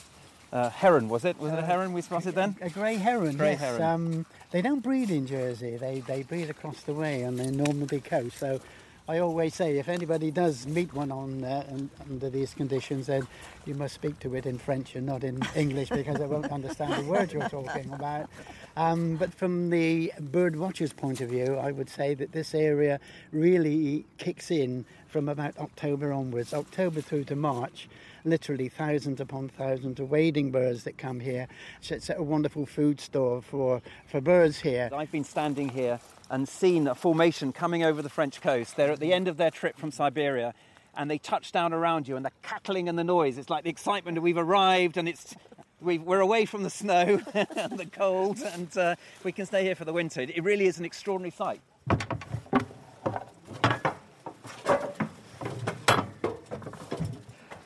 a 0.52 0.71
heron, 0.71 1.11
was 1.11 1.26
it? 1.26 1.38
Was 1.38 1.52
it 1.52 1.59
a 1.59 1.62
heron 1.62 1.93
we 1.93 2.00
spotted 2.00 2.35
then? 2.35 2.57
A 2.62 2.71
grey 2.71 2.95
heron, 2.95 3.37
Grey 3.37 3.50
yes. 3.50 3.61
heron. 3.61 3.83
Um, 3.83 4.26
they 4.52 4.62
don't 4.62 4.83
breed 4.83 5.11
in 5.11 5.26
Jersey. 5.26 5.76
They, 5.76 6.00
they 6.00 6.23
breed 6.23 6.49
across 6.49 6.81
the 6.81 6.95
way 6.95 7.26
on 7.26 7.37
the 7.37 7.50
Normandy 7.50 8.00
coast. 8.00 8.38
So 8.38 8.62
I 9.07 9.19
always 9.19 9.55
say 9.55 9.77
if 9.77 9.91
anybody 9.91 10.31
does 10.31 10.67
meet 10.67 10.95
one 10.95 11.13
on 11.13 11.45
uh, 11.45 11.63
un- 11.69 11.91
under 12.09 12.31
these 12.31 12.55
conditions, 12.55 13.09
then 13.09 13.29
you 13.67 13.75
must 13.75 13.95
speak 13.95 14.19
to 14.21 14.35
it 14.35 14.47
in 14.47 14.57
French 14.57 14.97
and 14.97 15.05
not 15.05 15.25
in 15.25 15.43
English 15.55 15.91
because 15.91 16.17
they 16.17 16.27
won't 16.27 16.51
understand 16.51 16.95
the 16.95 17.11
words 17.11 17.31
you're 17.35 17.47
talking 17.51 17.93
about. 17.93 18.31
Um, 18.79 19.17
but 19.17 19.35
from 19.35 19.69
the 19.69 20.11
bird 20.19 20.57
watcher's 20.57 20.95
point 20.95 21.21
of 21.21 21.29
view, 21.29 21.57
I 21.57 21.71
would 21.71 21.91
say 21.91 22.15
that 22.15 22.33
this 22.33 22.55
area 22.55 22.99
really 23.31 24.07
kicks 24.17 24.51
in 24.51 24.87
from 25.07 25.29
about 25.29 25.59
October 25.59 26.11
onwards, 26.11 26.55
October 26.55 27.03
through 27.03 27.25
to 27.25 27.37
March. 27.37 27.91
Literally 28.25 28.71
thousands 28.71 29.21
upon 29.21 29.51
thousands 29.51 30.01
of 30.01 30.11
wading 30.11 30.51
birds 30.51 30.85
that 30.85 30.97
come 30.97 31.21
here. 31.21 31.47
So 31.83 31.95
it's 31.95 32.09
a 32.09 32.23
wonderful 32.23 32.65
food 32.65 32.99
store 33.01 33.43
for, 33.43 33.83
for 34.07 34.23
birds 34.23 34.61
here. 34.61 34.89
I've 34.95 35.13
been 35.13 35.25
standing 35.25 35.69
here 35.69 36.01
and 36.31 36.49
seen 36.49 36.87
a 36.87 36.95
formation 36.95 37.52
coming 37.52 37.83
over 37.83 38.02
the 38.02 38.09
French 38.09 38.40
coast. 38.40 38.76
They're 38.76 38.93
at 38.93 39.00
the 39.00 39.12
end 39.12 39.28
of 39.28 39.37
their 39.37 39.50
trip 39.50 39.78
from 39.78 39.90
Siberia 39.90 40.54
and 40.97 41.11
they 41.11 41.19
touch 41.19 41.52
down 41.52 41.73
around 41.73 42.09
you 42.09 42.16
and 42.16 42.25
the 42.25 42.33
cackling 42.43 42.88
and 42.88 42.99
the 42.99 43.04
noise. 43.04 43.38
It's 43.38 43.50
like 43.50 43.64
the 43.64 43.71
excitement 43.71 44.14
that 44.14 44.21
we've 44.21 44.38
arrived 44.38 44.97
and 44.97 45.09
it's 45.09 45.35
we 45.81 45.99
we're 45.99 46.21
away 46.21 46.47
from 46.47 46.62
the 46.62 46.71
snow 46.71 47.21
and 47.35 47.78
the 47.78 47.87
cold 47.87 48.40
and 48.40 48.76
uh, 48.78 48.95
we 49.23 49.33
can 49.33 49.47
stay 49.47 49.64
here 49.64 49.75
for 49.75 49.85
the 49.85 49.93
winter. 49.93 50.23
It 50.23 50.43
really 50.43 50.66
is 50.66 50.78
an 50.78 50.85
extraordinary 50.85 51.31
sight. 51.31 51.61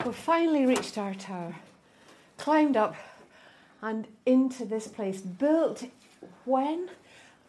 We've 0.05 0.15
finally 0.15 0.65
reached 0.65 0.97
our 0.97 1.13
tower, 1.13 1.55
climbed 2.37 2.75
up 2.75 2.95
and 3.81 4.07
into 4.25 4.65
this 4.65 4.87
place, 4.87 5.21
built 5.21 5.85
when? 6.45 6.89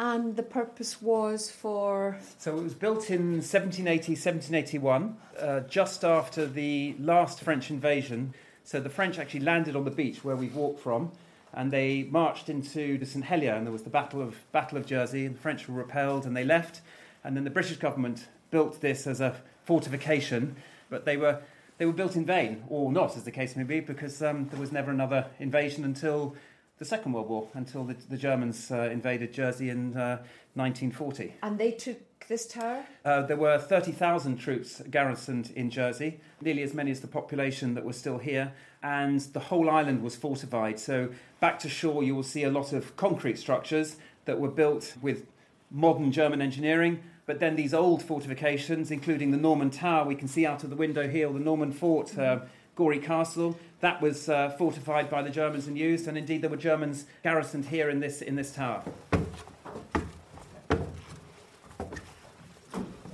And 0.00 0.34
the 0.34 0.42
purpose 0.42 1.02
was 1.02 1.50
for. 1.50 2.16
So 2.38 2.56
it 2.56 2.62
was 2.62 2.72
built 2.72 3.10
in 3.10 3.32
1780, 3.42 4.12
1781, 4.12 5.16
uh, 5.38 5.60
just 5.68 6.04
after 6.04 6.46
the 6.46 6.96
last 6.98 7.42
French 7.42 7.68
invasion. 7.68 8.32
So 8.64 8.80
the 8.80 8.88
French 8.88 9.18
actually 9.18 9.40
landed 9.40 9.76
on 9.76 9.84
the 9.84 9.90
beach 9.90 10.24
where 10.24 10.36
we've 10.36 10.56
walked 10.56 10.80
from, 10.80 11.12
and 11.52 11.70
they 11.70 12.04
marched 12.04 12.48
into 12.48 12.96
the 12.96 13.04
St 13.04 13.26
Helier, 13.26 13.52
and 13.52 13.66
there 13.66 13.74
was 13.74 13.82
the 13.82 13.90
Battle 13.90 14.22
of 14.22 14.36
Battle 14.52 14.78
of 14.78 14.86
Jersey, 14.86 15.26
and 15.26 15.34
the 15.34 15.40
French 15.40 15.68
were 15.68 15.74
repelled, 15.74 16.24
and 16.24 16.34
they 16.34 16.44
left, 16.44 16.80
and 17.22 17.36
then 17.36 17.44
the 17.44 17.50
British 17.50 17.76
government 17.76 18.26
built 18.50 18.80
this 18.80 19.06
as 19.06 19.20
a 19.20 19.36
fortification, 19.66 20.56
but 20.88 21.04
they 21.04 21.18
were 21.18 21.42
they 21.76 21.84
were 21.84 21.92
built 21.92 22.16
in 22.16 22.24
vain, 22.24 22.64
or 22.70 22.90
not, 22.90 23.18
as 23.18 23.24
the 23.24 23.30
case 23.30 23.54
may 23.54 23.64
be, 23.64 23.80
because 23.80 24.22
um, 24.22 24.48
there 24.48 24.60
was 24.60 24.72
never 24.72 24.90
another 24.90 25.26
invasion 25.38 25.84
until 25.84 26.36
the 26.80 26.86
Second 26.86 27.12
World 27.12 27.28
War, 27.28 27.46
until 27.52 27.84
the, 27.84 27.94
the 28.08 28.16
Germans 28.16 28.70
uh, 28.70 28.88
invaded 28.90 29.34
Jersey 29.34 29.68
in 29.68 29.94
uh, 29.94 30.16
1940. 30.54 31.34
And 31.42 31.58
they 31.58 31.72
took 31.72 31.98
this 32.26 32.46
tower? 32.46 32.86
Uh, 33.04 33.20
there 33.20 33.36
were 33.36 33.58
30,000 33.58 34.38
troops 34.38 34.80
garrisoned 34.90 35.52
in 35.54 35.68
Jersey, 35.68 36.20
nearly 36.40 36.62
as 36.62 36.72
many 36.72 36.90
as 36.90 37.02
the 37.02 37.06
population 37.06 37.74
that 37.74 37.84
was 37.84 37.98
still 37.98 38.16
here, 38.16 38.54
and 38.82 39.20
the 39.20 39.40
whole 39.40 39.68
island 39.68 40.02
was 40.02 40.16
fortified. 40.16 40.80
So, 40.80 41.10
back 41.38 41.58
to 41.60 41.68
shore, 41.68 42.02
you 42.02 42.16
will 42.16 42.22
see 42.22 42.44
a 42.44 42.50
lot 42.50 42.72
of 42.72 42.96
concrete 42.96 43.38
structures 43.38 43.96
that 44.24 44.40
were 44.40 44.48
built 44.48 44.94
with 45.02 45.26
modern 45.70 46.10
German 46.12 46.40
engineering. 46.40 47.02
But 47.26 47.40
then 47.40 47.56
these 47.56 47.74
old 47.74 48.02
fortifications, 48.02 48.90
including 48.90 49.32
the 49.32 49.36
Norman 49.36 49.68
Tower, 49.68 50.06
we 50.06 50.14
can 50.14 50.28
see 50.28 50.46
out 50.46 50.64
of 50.64 50.70
the 50.70 50.76
window 50.76 51.06
here, 51.08 51.30
the 51.30 51.38
Norman 51.38 51.72
Fort, 51.72 52.16
uh, 52.18 52.40
Gorey 52.76 52.98
Castle, 52.98 53.58
that 53.80 54.00
was 54.00 54.28
uh, 54.28 54.50
fortified 54.50 55.10
by 55.10 55.22
the 55.22 55.30
Germans 55.30 55.66
and 55.66 55.76
used, 55.76 56.06
and 56.06 56.16
indeed 56.16 56.42
there 56.42 56.50
were 56.50 56.56
Germans 56.56 57.06
garrisoned 57.22 57.66
here 57.66 57.90
in 57.90 58.00
this, 58.00 58.22
in 58.22 58.36
this 58.36 58.52
tower. 58.52 58.82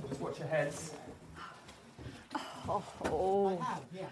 Just 0.07 0.21
watch 0.21 0.39
your 0.39 0.47
heads. 0.47 0.91
Oh. 2.69 3.57
have, 3.61 3.81
yeah. 3.95 4.05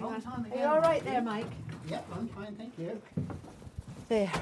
Are 0.00 0.56
you 0.56 0.64
all 0.64 0.80
right 0.80 1.04
there, 1.04 1.20
Mike? 1.20 1.46
Yep, 1.88 2.06
I'm 2.14 2.28
fine, 2.28 2.54
thank 2.56 2.72
you. 2.78 3.00
There, 4.08 4.32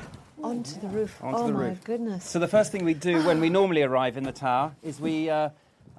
onto 0.42 0.80
the 0.80 0.86
roof. 0.88 1.18
Onto 1.22 1.38
oh 1.38 1.46
the 1.48 1.52
my 1.52 1.68
roof. 1.68 1.84
goodness. 1.84 2.24
So 2.24 2.38
the 2.38 2.48
first 2.48 2.72
thing 2.72 2.84
we 2.84 2.94
do 2.94 3.24
when 3.24 3.40
we 3.40 3.50
normally 3.50 3.82
arrive 3.82 4.16
in 4.16 4.24
the 4.24 4.32
tower 4.32 4.72
is 4.82 5.00
we 5.00 5.28
uh, 5.28 5.50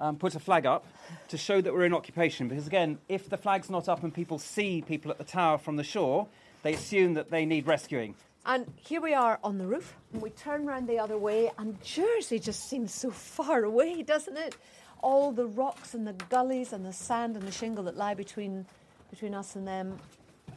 um, 0.01 0.17
put 0.17 0.35
a 0.35 0.39
flag 0.39 0.65
up 0.65 0.85
to 1.29 1.37
show 1.37 1.61
that 1.61 1.71
we're 1.71 1.85
in 1.85 1.93
occupation. 1.93 2.47
Because 2.47 2.67
again, 2.67 2.97
if 3.07 3.29
the 3.29 3.37
flag's 3.37 3.69
not 3.69 3.87
up 3.87 4.03
and 4.03 4.13
people 4.13 4.39
see 4.39 4.81
people 4.81 5.11
at 5.11 5.17
the 5.17 5.23
tower 5.23 5.57
from 5.57 5.77
the 5.77 5.83
shore, 5.83 6.27
they 6.63 6.73
assume 6.73 7.13
that 7.13 7.29
they 7.29 7.45
need 7.45 7.67
rescuing. 7.67 8.15
And 8.45 8.65
here 8.75 8.99
we 8.99 9.13
are 9.13 9.39
on 9.43 9.59
the 9.59 9.67
roof, 9.67 9.95
and 10.11 10.21
we 10.21 10.31
turn 10.31 10.65
round 10.65 10.87
the 10.87 10.97
other 10.97 11.17
way, 11.17 11.51
and 11.59 11.79
Jersey 11.83 12.39
just 12.39 12.67
seems 12.67 12.91
so 12.91 13.11
far 13.11 13.63
away, 13.63 14.01
doesn't 14.13 14.35
it? 14.35 14.57
All 15.01 15.31
the 15.31 15.45
rocks 15.45 15.93
and 15.93 16.07
the 16.07 16.13
gullies 16.29 16.73
and 16.73 16.83
the 16.83 16.93
sand 16.93 17.35
and 17.35 17.47
the 17.47 17.51
shingle 17.51 17.83
that 17.85 17.95
lie 17.95 18.15
between 18.15 18.65
between 19.09 19.35
us 19.35 19.55
and 19.55 19.67
them. 19.67 19.99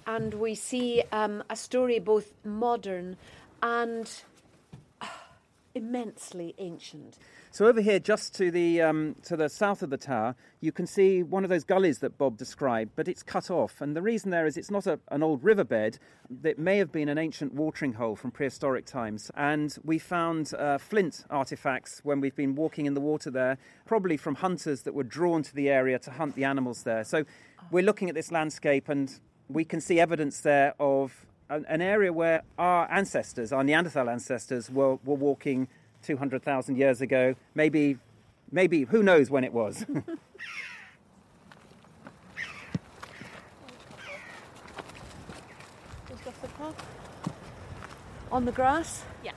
And 0.07 0.33
we 0.35 0.55
see 0.55 1.03
um, 1.13 1.43
a 1.51 1.57
story 1.57 1.99
both 1.99 2.33
modern 2.45 3.17
and 3.63 4.11
ah, 5.01 5.27
immensely 5.75 6.55
ancient. 6.59 7.19
So 7.55 7.69
over 7.69 7.81
here, 7.81 8.01
just 8.01 8.35
to 8.35 8.51
the 8.51 8.83
um, 8.83 9.15
to 9.23 9.37
the 9.37 9.49
south 9.49 9.85
of 9.85 9.91
the 9.91 9.97
tower, 9.97 10.35
you 10.61 10.73
can 10.73 10.89
see 10.89 11.23
one 11.23 11.45
of 11.45 11.51
those 11.51 11.63
gullies 11.63 12.01
that 12.01 12.19
Bob 12.19 12.37
described, 12.37 12.91
but 12.97 13.07
it's 13.07 13.23
cut 13.23 13.49
off. 13.49 13.81
And 13.81 13.95
the 13.95 14.03
reason 14.03 14.33
there 14.33 14.45
is 14.45 14.57
it's 14.57 14.73
not 14.73 14.89
a, 14.89 14.99
an 15.13 15.23
old 15.23 15.45
riverbed; 15.45 16.01
it 16.43 16.59
may 16.59 16.79
have 16.79 16.91
been 16.91 17.09
an 17.09 17.17
ancient 17.17 17.55
watering 17.55 17.93
hole 17.93 18.17
from 18.17 18.33
prehistoric 18.33 18.87
times. 18.87 19.31
And 19.37 19.73
we 19.85 20.01
found 20.01 20.53
uh, 20.55 20.79
flint 20.79 21.27
artifacts 21.31 22.01
when 22.03 22.21
we've 22.21 22.35
been 22.35 22.57
walking 22.57 22.87
in 22.87 22.95
the 22.95 23.01
water 23.01 23.31
there, 23.31 23.57
probably 23.87 24.17
from 24.17 24.35
hunters 24.35 24.83
that 24.83 24.93
were 24.93 25.05
drawn 25.05 25.45
to 25.45 25.55
the 25.55 25.71
area 25.71 26.01
to 26.01 26.11
hunt 26.11 26.35
the 26.35 26.43
animals 26.43 26.83
there. 26.83 27.05
So 27.05 27.25
we're 27.71 27.85
looking 27.85 28.09
at 28.09 28.17
this 28.17 28.33
landscape, 28.33 28.89
and 28.89 29.17
we 29.49 29.65
can 29.65 29.81
see 29.81 30.01
evidence 30.01 30.41
there 30.41 30.75
of 30.81 31.25
an, 31.49 31.65
an 31.69 31.83
area 31.83 32.13
where 32.13 32.43
our 32.59 32.91
ancestors, 32.91 33.53
our 33.53 33.63
Neanderthal 33.63 34.11
ancestors, 34.11 34.71
were, 34.71 34.97
were 35.05 35.15
walking 35.15 35.69
200,000 36.05 36.77
years 36.77 37.01
ago. 37.01 37.35
Maybe, 37.55 37.99
maybe, 38.53 38.85
who 38.85 39.03
knows 39.03 39.31
when 39.31 39.45
it 39.45 39.53
was. 39.53 39.85
On 48.33 48.45
the 48.45 48.53
grass? 48.53 49.05
Yeah. 49.23 49.33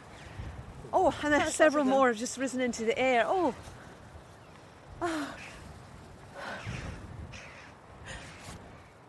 Oh, 0.91 1.13
and 1.23 1.33
there's 1.33 1.53
several 1.53 1.83
lovely. 1.83 1.97
more 1.97 2.07
have 2.07 2.17
just 2.17 2.37
risen 2.37 2.61
into 2.61 2.83
the 2.83 2.97
air. 2.97 3.25
Oh. 3.27 3.53
Ah. 5.01 5.35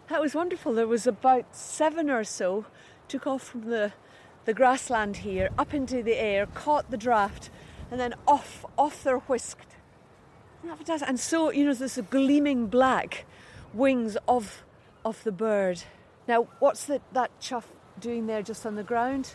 That 0.08 0.20
was 0.20 0.34
wonderful. 0.34 0.74
There 0.74 0.86
was 0.86 1.06
about 1.06 1.54
seven 1.56 2.10
or 2.10 2.24
so 2.24 2.66
took 3.08 3.26
off 3.26 3.42
from 3.42 3.62
the, 3.62 3.92
the 4.48 4.54
grassland 4.54 5.18
here 5.18 5.50
up 5.58 5.74
into 5.74 6.02
the 6.02 6.16
air, 6.16 6.46
caught 6.46 6.90
the 6.90 6.96
draft, 6.96 7.50
and 7.90 8.00
then 8.00 8.14
off 8.26 8.64
off 8.78 9.04
they're 9.04 9.18
whisked. 9.18 9.76
And 11.06 11.20
so, 11.20 11.50
you 11.50 11.66
know, 11.66 11.74
there's 11.74 11.98
a 11.98 12.02
gleaming 12.02 12.66
black 12.68 13.26
wings 13.74 14.16
of 14.26 14.64
of 15.04 15.22
the 15.22 15.32
bird. 15.32 15.82
Now, 16.26 16.48
what's 16.60 16.86
the, 16.86 17.02
that 17.12 17.30
chough 17.40 17.70
doing 18.00 18.26
there 18.26 18.40
just 18.40 18.64
on 18.64 18.74
the 18.74 18.82
ground? 18.82 19.34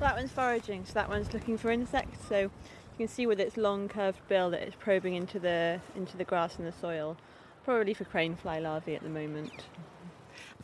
That 0.00 0.16
one's 0.16 0.32
foraging, 0.32 0.84
so 0.86 0.92
that 0.94 1.08
one's 1.08 1.32
looking 1.32 1.56
for 1.56 1.70
insects. 1.70 2.26
So 2.28 2.40
you 2.40 2.50
can 2.96 3.06
see 3.06 3.26
with 3.26 3.38
its 3.38 3.56
long 3.56 3.88
curved 3.88 4.26
bill 4.26 4.50
that 4.50 4.62
it's 4.62 4.74
probing 4.74 5.14
into 5.14 5.38
the 5.38 5.80
into 5.94 6.16
the 6.16 6.24
grass 6.24 6.58
and 6.58 6.66
the 6.66 6.72
soil. 6.72 7.16
Probably 7.64 7.94
for 7.94 8.06
crane 8.06 8.34
fly 8.34 8.58
larvae 8.58 8.96
at 8.96 9.04
the 9.04 9.08
moment. 9.08 9.52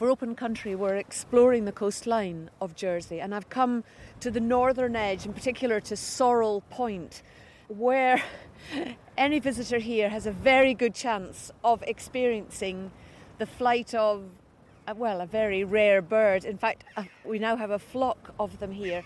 For 0.04 0.10
open 0.10 0.34
country, 0.34 0.74
we're 0.74 0.96
exploring 0.96 1.64
the 1.64 1.72
coastline 1.72 2.50
of 2.60 2.76
Jersey, 2.76 3.22
and 3.22 3.34
I've 3.34 3.48
come 3.48 3.84
to 4.20 4.30
the 4.30 4.38
northern 4.38 4.96
edge, 4.96 5.24
in 5.24 5.32
particular 5.32 5.80
to 5.80 5.96
Sorel 5.96 6.60
Point, 6.68 7.22
where 7.68 8.22
any 9.16 9.38
visitor 9.38 9.78
here 9.78 10.10
has 10.10 10.26
a 10.26 10.30
very 10.30 10.74
good 10.74 10.94
chance 10.94 11.50
of 11.64 11.82
experiencing 11.84 12.90
the 13.38 13.46
flight 13.46 13.94
of, 13.94 14.24
uh, 14.86 14.92
well, 14.94 15.22
a 15.22 15.26
very 15.26 15.64
rare 15.64 16.02
bird. 16.02 16.44
In 16.44 16.58
fact, 16.58 16.84
uh, 16.98 17.04
we 17.24 17.38
now 17.38 17.56
have 17.56 17.70
a 17.70 17.78
flock 17.78 18.34
of 18.38 18.58
them 18.58 18.72
here. 18.72 19.04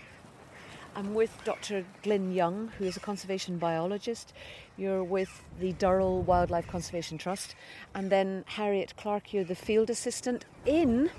I'm 0.99 1.13
with 1.13 1.31
Dr. 1.45 1.85
Glyn 2.03 2.33
Young, 2.33 2.73
who 2.77 2.83
is 2.83 2.97
a 2.97 2.99
conservation 2.99 3.57
biologist. 3.57 4.33
You're 4.75 5.01
with 5.01 5.45
the 5.57 5.71
Durrell 5.71 6.23
Wildlife 6.23 6.67
Conservation 6.67 7.17
Trust. 7.17 7.55
And 7.95 8.09
then 8.09 8.43
Harriet 8.45 8.93
Clark, 8.97 9.33
you're 9.33 9.45
the 9.45 9.55
field 9.55 9.89
assistant 9.89 10.43
in 10.65 11.09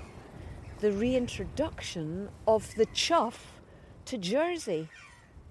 the 0.81 0.91
reintroduction 0.91 2.29
of 2.47 2.75
the 2.75 2.85
chough 2.93 3.59
to 4.05 4.19
Jersey. 4.19 4.87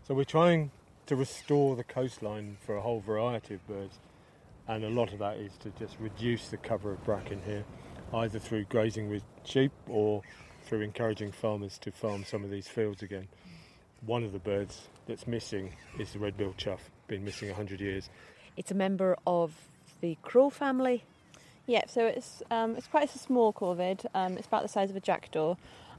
So 0.06 0.14
we're 0.14 0.22
trying 0.22 0.70
to 1.06 1.16
restore 1.16 1.74
the 1.74 1.82
coastline 1.82 2.56
for 2.64 2.76
a 2.76 2.80
whole 2.80 3.00
variety 3.00 3.54
of 3.54 3.66
birds, 3.66 3.98
and 4.68 4.84
a 4.84 4.90
lot 4.90 5.12
of 5.12 5.18
that 5.18 5.38
is 5.38 5.56
to 5.56 5.70
just 5.70 5.96
reduce 5.98 6.50
the 6.50 6.56
cover 6.56 6.92
of 6.92 7.02
bracken 7.04 7.40
here, 7.44 7.64
either 8.14 8.38
through 8.38 8.66
grazing 8.66 9.10
with 9.10 9.24
sheep 9.42 9.72
or 9.88 10.22
through 10.62 10.82
encouraging 10.82 11.32
farmers 11.32 11.78
to 11.78 11.90
farm 11.90 12.22
some 12.22 12.44
of 12.44 12.50
these 12.50 12.68
fields 12.68 13.02
again. 13.02 13.26
One 14.06 14.24
of 14.24 14.32
the 14.32 14.38
birds 14.38 14.88
that's 15.06 15.26
missing 15.26 15.74
is 15.98 16.12
the 16.12 16.18
red-billed 16.18 16.56
chough, 16.56 16.80
been 17.06 17.22
missing 17.22 17.48
100 17.48 17.80
years. 17.80 18.08
It's 18.56 18.70
a 18.70 18.74
member 18.74 19.16
of 19.26 19.52
the 20.00 20.16
crow 20.22 20.48
family. 20.48 21.04
Yeah, 21.66 21.82
so 21.86 22.06
it's 22.06 22.42
um, 22.50 22.76
it's 22.76 22.86
quite 22.86 23.14
a 23.14 23.18
small 23.18 23.52
corvid. 23.52 24.06
Um, 24.14 24.38
it's 24.38 24.46
about 24.46 24.62
the 24.62 24.68
size 24.68 24.88
of 24.88 24.96
a 24.96 25.00
jackdaw, 25.00 25.56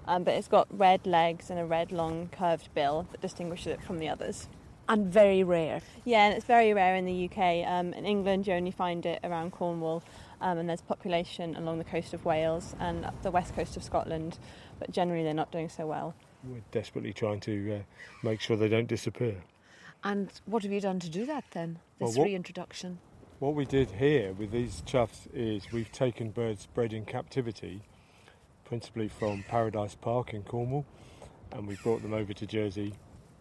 um, 0.07 0.23
but 0.23 0.33
it's 0.33 0.47
got 0.47 0.67
red 0.75 1.05
legs 1.05 1.51
and 1.51 1.59
a 1.59 1.65
red 1.65 1.91
long 1.91 2.29
curved 2.31 2.73
bill 2.73 3.07
that 3.11 3.21
distinguishes 3.21 3.67
it 3.67 3.83
from 3.83 3.99
the 3.99 4.09
others. 4.09 4.49
And 4.89 5.07
very 5.07 5.43
rare. 5.43 5.81
Yeah, 6.03 6.25
and 6.25 6.35
it's 6.35 6.45
very 6.45 6.73
rare 6.73 6.95
in 6.95 7.05
the 7.05 7.29
UK. 7.29 7.65
Um, 7.67 7.93
in 7.93 8.05
England, 8.05 8.47
you 8.47 8.53
only 8.53 8.71
find 8.71 9.05
it 9.05 9.19
around 9.23 9.51
Cornwall, 9.51 10.03
um, 10.41 10.57
and 10.57 10.67
there's 10.67 10.81
population 10.81 11.55
along 11.55 11.77
the 11.77 11.83
coast 11.83 12.15
of 12.15 12.25
Wales 12.25 12.75
and 12.79 13.05
up 13.05 13.21
the 13.21 13.31
west 13.31 13.55
coast 13.55 13.77
of 13.77 13.83
Scotland, 13.83 14.39
but 14.79 14.91
generally 14.91 15.23
they're 15.23 15.33
not 15.33 15.51
doing 15.51 15.69
so 15.69 15.85
well. 15.85 16.15
We're 16.43 16.61
desperately 16.71 17.13
trying 17.13 17.39
to 17.41 17.75
uh, 17.75 17.79
make 18.23 18.41
sure 18.41 18.57
they 18.57 18.69
don't 18.69 18.87
disappear. 18.87 19.35
And 20.03 20.31
what 20.45 20.63
have 20.63 20.71
you 20.71 20.81
done 20.81 20.99
to 20.99 21.09
do 21.09 21.25
that 21.27 21.45
then? 21.51 21.79
This 21.99 22.09
Well, 22.09 22.19
what- 22.19 22.25
reintroduction? 22.25 22.99
What 23.39 23.55
we 23.55 23.65
did 23.65 23.89
here 23.91 24.33
with 24.33 24.51
these 24.51 24.81
choughs 24.85 25.27
is 25.33 25.71
we've 25.71 25.91
taken 25.91 26.29
birds 26.29 26.67
bred 26.75 26.93
in 26.93 27.05
captivity, 27.05 27.81
principally 28.65 29.07
from 29.07 29.43
Paradise 29.47 29.95
Park 29.95 30.31
in 30.33 30.43
Cornwall, 30.43 30.85
and 31.51 31.67
we 31.67 31.75
brought 31.77 32.03
them 32.03 32.13
over 32.13 32.33
to 32.33 32.45
Jersey, 32.45 32.93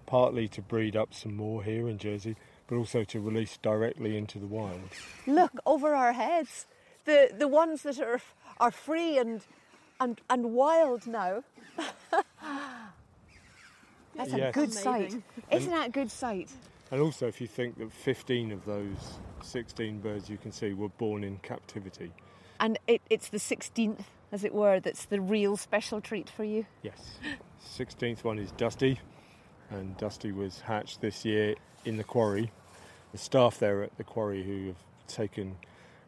partly 0.07 0.49
to 0.49 0.63
breed 0.63 0.97
up 0.97 1.13
some 1.13 1.37
more 1.37 1.63
here 1.63 1.87
in 1.87 1.99
Jersey, 1.99 2.35
but 2.67 2.77
also 2.77 3.05
to 3.05 3.21
release 3.21 3.59
directly 3.59 4.17
into 4.17 4.39
the 4.39 4.47
wild. 4.47 4.81
Look 5.27 5.53
over 5.67 5.95
our 5.95 6.13
heads. 6.15 6.67
The 7.05 7.31
the 7.37 7.49
ones 7.49 7.83
that 7.83 7.99
are 8.01 8.23
are 8.59 8.71
free 8.71 9.19
and 9.19 9.43
and 10.01 10.19
and 10.31 10.55
wild 10.55 11.07
now. 11.07 11.45
That's 14.21 14.35
a 14.35 14.39
Yes. 14.39 14.55
good 14.55 14.73
sight. 14.73 15.23
Isn't 15.51 15.71
that 15.71 15.89
a 15.89 15.91
good 15.91 16.11
sight? 16.11 16.51
And 16.91 17.01
also, 17.01 17.27
if 17.27 17.41
you 17.41 17.47
think 17.47 17.79
that 17.79 17.91
15 17.91 18.53
of 18.53 18.67
those 18.67 19.19
16 19.43 20.01
birds 20.01 20.29
you 20.29 20.37
can 20.37 20.53
see 20.53 20.75
were 20.75 20.91
born 20.91 21.25
in 21.25 21.39
captivity, 21.39 22.13
And 22.63 22.79
it, 22.87 23.01
it's 23.09 23.29
the 23.31 23.39
16th 23.39 24.05
as 24.31 24.45
it 24.45 24.53
were, 24.55 24.79
that's 24.81 25.07
the 25.07 25.23
real 25.23 25.57
special 25.57 26.03
treat 26.03 26.29
for 26.29 26.45
you? 26.45 26.67
Yes. 26.83 27.17
16th 27.67 28.23
one 28.23 28.39
is 28.39 28.53
Dusty, 28.53 29.01
and 29.71 29.97
Dusty 29.97 30.31
was 30.31 30.61
hatched 30.61 31.01
this 31.01 31.25
year 31.25 31.55
in 31.87 31.97
the 31.97 32.05
quarry. 32.05 32.53
The 33.13 33.19
staff 33.19 33.59
there 33.59 33.83
at 33.83 33.97
the 33.97 34.05
quarry 34.05 34.43
who 34.45 34.67
have 34.67 34.77
taken 35.07 35.57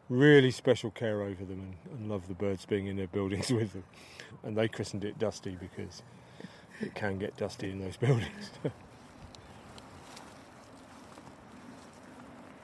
really 0.09 0.51
special 0.51 0.91
care 0.91 1.23
over 1.23 1.43
them 1.43 1.73
and, 1.89 1.97
and 1.97 2.09
love 2.11 2.27
the 2.27 2.35
birds 2.35 2.67
being 2.67 2.85
in 2.85 2.97
their 2.97 3.07
buildings 3.07 3.49
with 3.51 3.73
them. 3.73 3.83
And 4.43 4.55
they 4.55 4.67
christened 4.67 5.03
it 5.03 5.17
Dusty 5.17 5.57
because 5.59 6.03
it 6.81 6.95
can 6.95 7.17
get 7.17 7.35
dusty 7.37 7.71
in 7.71 7.79
those 7.79 7.97
buildings. 8.05 8.51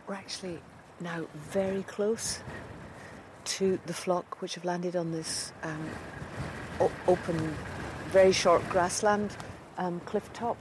We're 0.07 0.15
actually 0.15 0.59
now 0.99 1.25
very 1.35 1.83
close 1.83 2.41
to 3.45 3.79
the 3.85 3.93
flock 3.93 4.41
which 4.41 4.55
have 4.55 4.65
landed 4.65 4.95
on 4.95 5.11
this 5.11 5.53
um, 5.63 5.89
o- 6.79 6.91
open, 7.07 7.55
very 8.09 8.31
short 8.31 8.67
grassland 8.69 9.35
um, 9.77 9.99
cliff 10.01 10.31
top. 10.33 10.57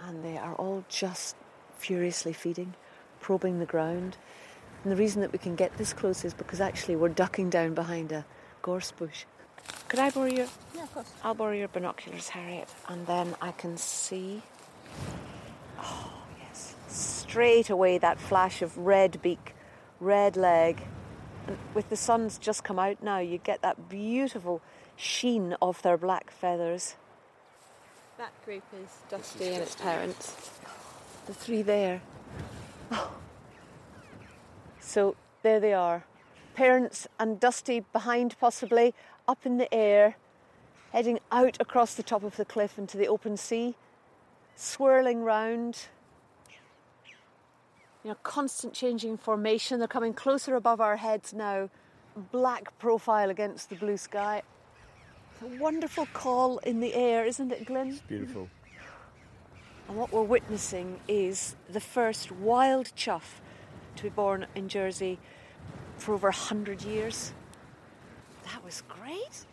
And 0.00 0.24
they 0.24 0.36
are 0.36 0.54
all 0.54 0.84
just 0.88 1.36
furiously 1.78 2.32
feeding, 2.32 2.74
probing 3.20 3.58
the 3.58 3.66
ground. 3.66 4.16
And 4.82 4.92
the 4.92 4.96
reason 4.96 5.20
that 5.20 5.32
we 5.32 5.38
can 5.38 5.56
get 5.56 5.76
this 5.76 5.92
close 5.92 6.24
is 6.24 6.34
because 6.34 6.60
actually 6.60 6.96
we're 6.96 7.08
ducking 7.10 7.50
down 7.50 7.74
behind 7.74 8.12
a 8.12 8.24
gorse 8.62 8.92
bush. 8.92 9.24
Could 9.88 9.98
I 9.98 10.10
borrow 10.10 10.26
your? 10.26 10.46
Yeah, 10.74 10.82
of 10.84 10.94
course. 10.94 11.12
I'll 11.24 11.34
borrow 11.34 11.52
your 11.52 11.68
binoculars, 11.68 12.28
Harriet, 12.28 12.68
and 12.88 13.06
then 13.06 13.34
I 13.42 13.52
can 13.52 13.76
see. 13.76 14.42
Oh 15.78 16.12
yes, 16.40 16.74
straight 16.88 17.70
away 17.70 17.98
that 17.98 18.20
flash 18.20 18.62
of 18.62 18.76
red 18.78 19.20
beak, 19.22 19.54
red 19.98 20.36
leg, 20.36 20.82
and 21.46 21.58
with 21.74 21.88
the 21.90 21.96
sun's 21.96 22.38
just 22.38 22.62
come 22.62 22.78
out 22.78 23.02
now, 23.02 23.18
you 23.18 23.38
get 23.38 23.62
that 23.62 23.88
beautiful 23.88 24.62
sheen 24.96 25.56
of 25.60 25.82
their 25.82 25.96
black 25.96 26.30
feathers. 26.30 26.94
That 28.18 28.32
group 28.44 28.62
is 28.82 28.90
Dusty 29.08 29.48
and 29.48 29.62
its 29.62 29.74
parents. 29.74 30.50
The 31.26 31.34
three 31.34 31.62
there. 31.62 32.02
So 34.80 35.16
there 35.42 35.58
they 35.58 35.72
are. 35.72 36.04
Parents 36.54 37.06
and 37.18 37.40
Dusty 37.40 37.80
behind, 37.92 38.36
possibly, 38.38 38.94
up 39.30 39.46
in 39.46 39.58
the 39.58 39.72
air, 39.72 40.16
heading 40.92 41.20
out 41.30 41.56
across 41.60 41.94
the 41.94 42.02
top 42.02 42.24
of 42.24 42.34
the 42.34 42.44
cliff 42.44 42.76
into 42.76 42.98
the 42.98 43.06
open 43.06 43.36
sea, 43.36 43.76
swirling 44.56 45.22
round. 45.22 45.86
You 48.02 48.10
know, 48.10 48.16
constant 48.24 48.74
changing 48.74 49.18
formation. 49.18 49.78
They're 49.78 49.86
coming 49.86 50.14
closer 50.14 50.56
above 50.56 50.80
our 50.80 50.96
heads 50.96 51.32
now, 51.32 51.70
black 52.32 52.76
profile 52.80 53.30
against 53.30 53.70
the 53.70 53.76
blue 53.76 53.96
sky. 53.96 54.42
It's 55.32 55.42
a 55.42 55.62
wonderful 55.62 56.08
call 56.12 56.58
in 56.58 56.80
the 56.80 56.92
air, 56.94 57.24
isn't 57.24 57.52
it, 57.52 57.66
Glyn? 57.66 57.90
It's 57.90 58.00
beautiful. 58.00 58.48
And 59.86 59.96
what 59.96 60.12
we're 60.12 60.22
witnessing 60.22 60.98
is 61.06 61.54
the 61.68 61.80
first 61.80 62.32
wild 62.32 62.90
chough 62.96 63.40
to 63.94 64.02
be 64.02 64.08
born 64.08 64.46
in 64.56 64.68
Jersey 64.68 65.20
for 65.98 66.14
over 66.14 66.28
100 66.28 66.82
years. 66.82 67.32
That 68.52 68.64
was 68.64 68.82
great. 68.88 69.44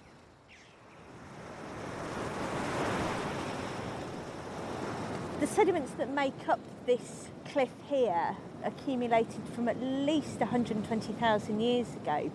The 5.40 5.46
sediments 5.46 5.92
that 5.94 6.10
make 6.10 6.50
up 6.50 6.60
this 6.88 7.28
cliff 7.46 7.70
here 7.88 8.36
accumulated 8.64 9.48
from 9.54 9.70
at 9.70 9.80
least 9.80 10.40
120,000 10.40 11.60
years 11.60 11.94
ago. 11.94 12.32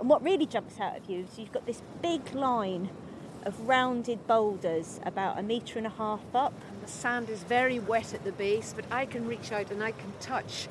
And 0.00 0.08
what 0.08 0.22
really 0.22 0.46
jumps 0.46 0.80
out 0.80 0.96
at 0.96 1.10
you 1.10 1.24
is 1.24 1.38
you've 1.38 1.52
got 1.52 1.66
this 1.66 1.82
big 2.00 2.34
line 2.34 2.88
of 3.44 3.60
rounded 3.68 4.26
boulders 4.26 5.00
about 5.04 5.38
a 5.38 5.42
metre 5.42 5.76
and 5.76 5.86
a 5.86 5.90
half 5.90 6.22
up. 6.34 6.54
The 6.80 6.88
sand 6.88 7.28
is 7.28 7.42
very 7.42 7.80
wet 7.80 8.14
at 8.14 8.24
the 8.24 8.32
base, 8.32 8.72
but 8.74 8.86
I 8.90 9.04
can 9.04 9.26
reach 9.26 9.52
out 9.52 9.70
and 9.70 9.82
I 9.82 9.92
can 9.92 10.12
touch 10.20 10.68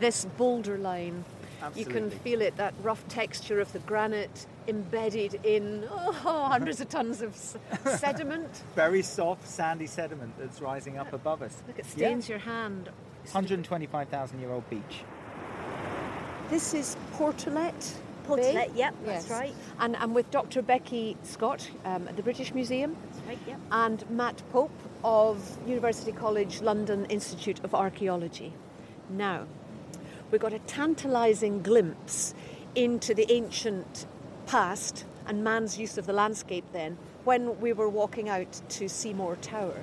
this 0.00 0.24
boulder 0.36 0.76
line. 0.76 1.24
Absolutely. 1.62 1.94
You 1.94 2.00
can 2.00 2.18
feel 2.18 2.40
it, 2.40 2.56
that 2.56 2.74
rough 2.82 3.06
texture 3.06 3.60
of 3.60 3.72
the 3.72 3.78
granite 3.80 4.46
embedded 4.68 5.40
in 5.44 5.86
oh, 5.90 6.12
hundreds 6.12 6.80
of 6.80 6.88
tons 6.88 7.22
of 7.22 7.34
sediment. 7.98 8.62
Very 8.74 9.02
soft, 9.02 9.46
sandy 9.46 9.86
sediment 9.86 10.34
that's 10.38 10.60
rising 10.60 10.98
up 10.98 11.12
above 11.12 11.42
us. 11.42 11.62
Look, 11.66 11.78
it 11.78 11.86
stains 11.86 12.28
your 12.28 12.38
hand. 12.38 12.90
125,000 13.30 14.40
year 14.40 14.50
old 14.50 14.68
beach. 14.68 15.04
This 16.50 16.74
is 16.74 16.96
Portelet. 17.14 17.94
Portelet, 18.26 18.54
Bay. 18.54 18.70
yep, 18.74 18.94
that's 19.04 19.30
right. 19.30 19.54
And 19.80 19.96
I'm 19.96 20.14
with 20.14 20.30
Dr. 20.30 20.62
Becky 20.62 21.16
Scott 21.22 21.68
um, 21.84 22.06
at 22.06 22.16
the 22.16 22.22
British 22.22 22.54
Museum 22.54 22.96
That's 23.04 23.26
right, 23.26 23.38
yep. 23.48 23.58
and 23.72 24.10
Matt 24.10 24.42
Pope 24.52 24.70
of 25.02 25.58
University 25.66 26.12
College 26.12 26.60
London 26.60 27.04
Institute 27.06 27.58
of 27.64 27.74
Archaeology. 27.74 28.52
Now, 29.10 29.46
we 30.30 30.38
got 30.38 30.52
a 30.52 30.60
tantalising 30.60 31.62
glimpse 31.62 32.34
into 32.74 33.12
the 33.12 33.30
ancient 33.30 34.06
past 34.52 35.06
and 35.28 35.42
man's 35.42 35.78
use 35.78 35.96
of 35.96 36.04
the 36.04 36.12
landscape 36.12 36.66
then 36.74 36.94
when 37.24 37.58
we 37.58 37.72
were 37.72 37.88
walking 37.88 38.28
out 38.28 38.60
to 38.68 38.86
Seymour 38.86 39.36
Tower. 39.36 39.80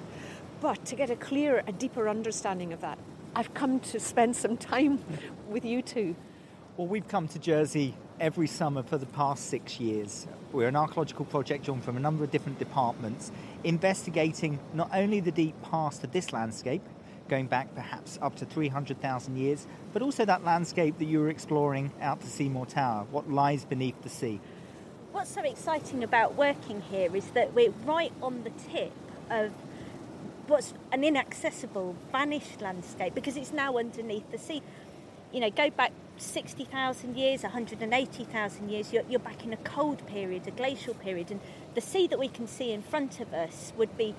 But 0.62 0.86
to 0.86 0.96
get 0.96 1.10
a 1.10 1.16
clearer, 1.16 1.64
a 1.66 1.72
deeper 1.72 2.08
understanding 2.08 2.72
of 2.72 2.80
that, 2.82 3.00
I've 3.36 3.52
come 3.56 3.80
to 3.80 4.00
spend 4.00 4.36
some 4.36 4.58
time 4.58 5.04
with 5.50 5.66
you 5.66 5.82
two. 5.82 6.16
Well, 6.78 6.86
we've 6.86 7.08
come 7.08 7.28
to 7.30 7.40
Jersey 7.40 7.96
every 8.20 8.46
summer 8.46 8.84
for 8.84 9.00
the 9.00 9.08
past 9.08 9.48
six 9.48 9.80
years. 9.80 10.28
We're 10.52 10.68
an 10.68 10.76
archaeological 10.76 11.26
project 11.26 11.66
drawn 11.66 11.82
from 11.82 11.98
a 11.98 12.00
number 12.00 12.24
of 12.24 12.30
different 12.30 12.60
departments, 12.60 13.32
investigating 13.64 14.60
not 14.76 14.92
only 14.94 15.20
the 15.20 15.32
deep 15.32 15.60
past 15.64 16.04
of 16.04 16.12
this 16.12 16.32
landscape, 16.32 16.84
going 17.28 17.48
back 17.48 17.74
perhaps 17.74 18.20
up 18.22 18.36
to 18.36 18.46
300,000 18.46 19.36
years, 19.36 19.66
but 19.94 20.04
also 20.04 20.26
that 20.26 20.44
landscape 20.44 21.00
that 21.00 21.06
you 21.06 21.20
were 21.20 21.30
exploring 21.30 21.92
out 22.02 22.22
to 22.22 22.28
Seymour 22.28 22.68
Tower, 22.68 23.08
what 23.10 23.32
lies 23.32 23.66
beneath 23.66 24.00
the 24.04 24.10
sea. 24.10 24.40
What's 25.12 25.32
so 25.32 25.42
exciting 25.42 26.04
about 26.04 26.36
working 26.36 26.82
here 26.82 27.16
is 27.16 27.32
that 27.32 27.56
we're 27.56 27.74
right 27.84 28.14
on 28.22 28.44
the 28.44 28.52
tip 28.52 28.94
of 29.32 29.52
what's 30.46 30.76
an 30.92 31.04
inaccessible, 31.04 31.96
vanished 32.12 32.62
landscape 32.62 33.16
because 33.16 33.36
it's 33.36 33.52
now 33.52 33.80
underneath 33.80 34.30
the 34.30 34.38
sea. 34.38 34.62
You 35.32 35.40
know, 35.40 35.50
go 35.50 35.72
back 35.72 35.94
60,000 36.18 37.18
years, 37.18 37.42
180,000 37.42 38.70
years, 38.70 38.94
you're, 38.94 39.02
you're 39.10 39.20
back 39.20 39.44
in 39.44 39.52
a 39.52 39.58
cold 39.58 40.06
period, 40.06 40.48
a 40.48 40.52
glacial 40.52 40.94
period, 40.94 41.32
and 41.32 41.40
the 41.74 41.82
sea 41.82 42.06
that 42.06 42.20
we 42.20 42.28
can 42.28 42.48
see 42.48 42.72
in 42.72 42.84
front 42.84 43.20
of 43.20 43.34
us 43.34 43.74
would 43.78 43.98
be 43.98 44.14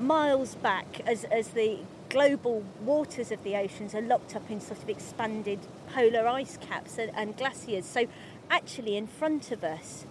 miles 0.00 0.54
back 0.54 1.02
as, 1.06 1.24
as 1.24 1.48
the 1.48 1.80
global 2.08 2.64
waters 2.80 3.30
of 3.30 3.44
the 3.44 3.54
oceans 3.54 3.94
are 3.94 4.00
locked 4.00 4.34
up 4.34 4.50
in 4.50 4.62
sort 4.62 4.82
of 4.82 4.88
expanded 4.88 5.58
polar 5.92 6.26
ice 6.26 6.56
caps 6.56 6.96
and, 6.96 7.12
and 7.14 7.36
glaciers. 7.36 7.84
So, 7.84 8.06
actually, 8.50 8.96
in 8.96 9.06
front 9.06 9.50
of 9.50 9.62
us, 9.62 10.06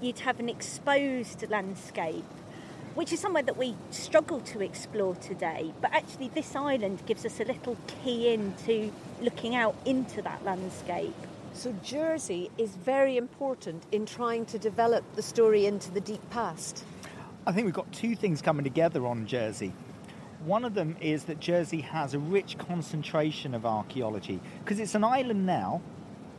you'd 0.00 0.20
have 0.20 0.40
an 0.40 0.48
exposed 0.48 1.48
landscape, 1.50 2.24
which 2.94 3.12
is 3.12 3.20
somewhere 3.20 3.42
that 3.42 3.56
we 3.56 3.74
struggle 3.90 4.40
to 4.40 4.60
explore 4.60 5.14
today. 5.16 5.72
But 5.80 5.92
actually, 5.92 6.28
this 6.28 6.54
island 6.54 7.02
gives 7.06 7.24
us 7.24 7.40
a 7.40 7.44
little 7.44 7.76
key 7.86 8.32
into 8.32 8.92
looking 9.20 9.54
out 9.54 9.74
into 9.84 10.22
that 10.22 10.44
landscape. 10.44 11.14
So 11.52 11.72
Jersey 11.84 12.50
is 12.58 12.70
very 12.70 13.16
important 13.16 13.84
in 13.92 14.06
trying 14.06 14.44
to 14.46 14.58
develop 14.58 15.04
the 15.14 15.22
story 15.22 15.66
into 15.66 15.90
the 15.92 16.00
deep 16.00 16.28
past. 16.30 16.84
I 17.46 17.52
think 17.52 17.66
we've 17.66 17.74
got 17.74 17.92
two 17.92 18.16
things 18.16 18.42
coming 18.42 18.64
together 18.64 19.06
on 19.06 19.26
Jersey. 19.26 19.72
One 20.44 20.64
of 20.64 20.74
them 20.74 20.96
is 21.00 21.24
that 21.24 21.40
Jersey 21.40 21.80
has 21.82 22.12
a 22.12 22.18
rich 22.18 22.58
concentration 22.58 23.54
of 23.54 23.64
archaeology 23.64 24.40
because 24.62 24.80
it's 24.80 24.94
an 24.94 25.04
island 25.04 25.46
now, 25.46 25.80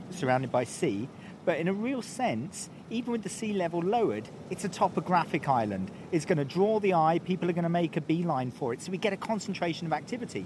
surrounded 0.10 0.52
by 0.52 0.64
sea, 0.64 1.08
but 1.46 1.60
in 1.60 1.68
a 1.68 1.74
real 1.74 2.02
sense, 2.02 2.70
even 2.90 3.12
with 3.12 3.24
the 3.24 3.30
sea 3.30 3.54
level 3.54 3.80
lowered, 3.82 4.28
it's 4.50 4.66
a 4.66 4.70
topographic 4.70 5.48
island. 5.48 5.92
It's 6.12 6.26
going 6.26 6.38
to 6.38 6.46
draw 6.46 6.80
the 6.80 6.94
eye, 6.94 7.20
people 7.24 7.50
are 7.50 7.54
going 7.54 7.64
to 7.64 7.70
make 7.70 7.98
a 7.98 8.02
beeline 8.02 8.52
for 8.52 8.74
it, 8.74 8.82
so 8.82 8.92
we 8.92 8.98
get 8.98 9.14
a 9.14 9.18
concentration 9.18 9.88
of 9.88 9.94
activity. 9.94 10.46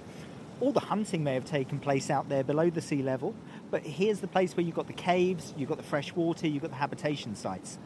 All 0.61 0.71
the 0.71 0.81
hunting 0.81 1.23
may 1.23 1.33
have 1.33 1.45
taken 1.45 1.79
place 1.79 2.09
out 2.09 2.27
there 2.27 2.43
below 2.43 2.69
the 2.69 2.81
sea 2.81 3.01
level, 3.01 3.33
but 3.71 3.81
here's 3.83 4.19
the 4.19 4.27
place 4.27 4.57
where 4.57 4.65
you've 4.65 4.75
got 4.75 4.87
the 4.87 4.93
caves, 4.93 5.53
you've 5.57 5.69
got 5.69 5.77
the 5.77 5.83
fresh 5.83 6.13
water, 6.13 6.47
you've 6.47 6.61
got 6.61 6.71
the 6.71 6.77
habitation 6.77 7.35
sites. 7.35 7.79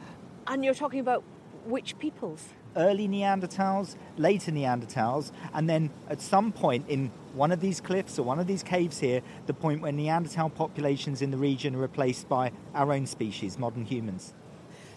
And 0.47 0.65
you're 0.65 0.73
talking 0.73 0.99
about 0.99 1.23
which 1.65 1.97
peoples? 1.99 2.49
early 2.75 3.07
Neanderthals, 3.07 3.95
later 4.17 4.51
Neanderthals, 4.51 5.31
and 5.53 5.69
then 5.69 5.89
at 6.09 6.21
some 6.21 6.51
point 6.51 6.85
in 6.89 7.11
one 7.33 7.51
of 7.51 7.59
these 7.59 7.81
cliffs 7.81 8.19
or 8.19 8.23
one 8.23 8.39
of 8.39 8.47
these 8.47 8.63
caves 8.63 8.99
here, 8.99 9.21
the 9.47 9.53
point 9.53 9.81
where 9.81 9.91
Neanderthal 9.91 10.49
populations 10.49 11.21
in 11.21 11.31
the 11.31 11.37
region 11.37 11.75
are 11.75 11.79
replaced 11.79 12.29
by 12.29 12.51
our 12.73 12.91
own 12.93 13.05
species, 13.05 13.57
modern 13.57 13.85
humans. 13.85 14.33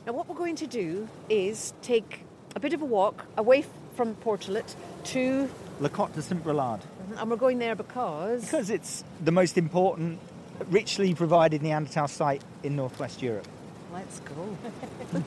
Now, 0.06 0.12
what 0.12 0.28
we're 0.28 0.36
going 0.36 0.56
to 0.56 0.66
do 0.66 1.08
is 1.28 1.72
take 1.82 2.20
a 2.54 2.60
bit 2.60 2.72
of 2.72 2.82
a 2.82 2.84
walk 2.84 3.26
away 3.36 3.64
from 3.96 4.14
Portelet 4.16 4.76
to, 5.04 5.48
La 5.80 5.88
Cotte 5.88 6.14
de 6.14 6.22
Saint 6.22 6.42
Brelade. 6.42 6.80
Mm-hmm, 6.80 7.18
and 7.18 7.30
we're 7.30 7.36
going 7.36 7.58
there 7.58 7.74
because 7.74 8.42
Because 8.42 8.70
it's 8.70 9.04
the 9.24 9.32
most 9.32 9.58
important, 9.58 10.18
richly 10.70 11.14
provided 11.14 11.62
Neanderthal 11.62 12.08
site 12.08 12.42
in 12.62 12.76
northwest 12.76 13.22
Europe. 13.22 13.48
Let's 13.92 14.20
go. 14.20 14.56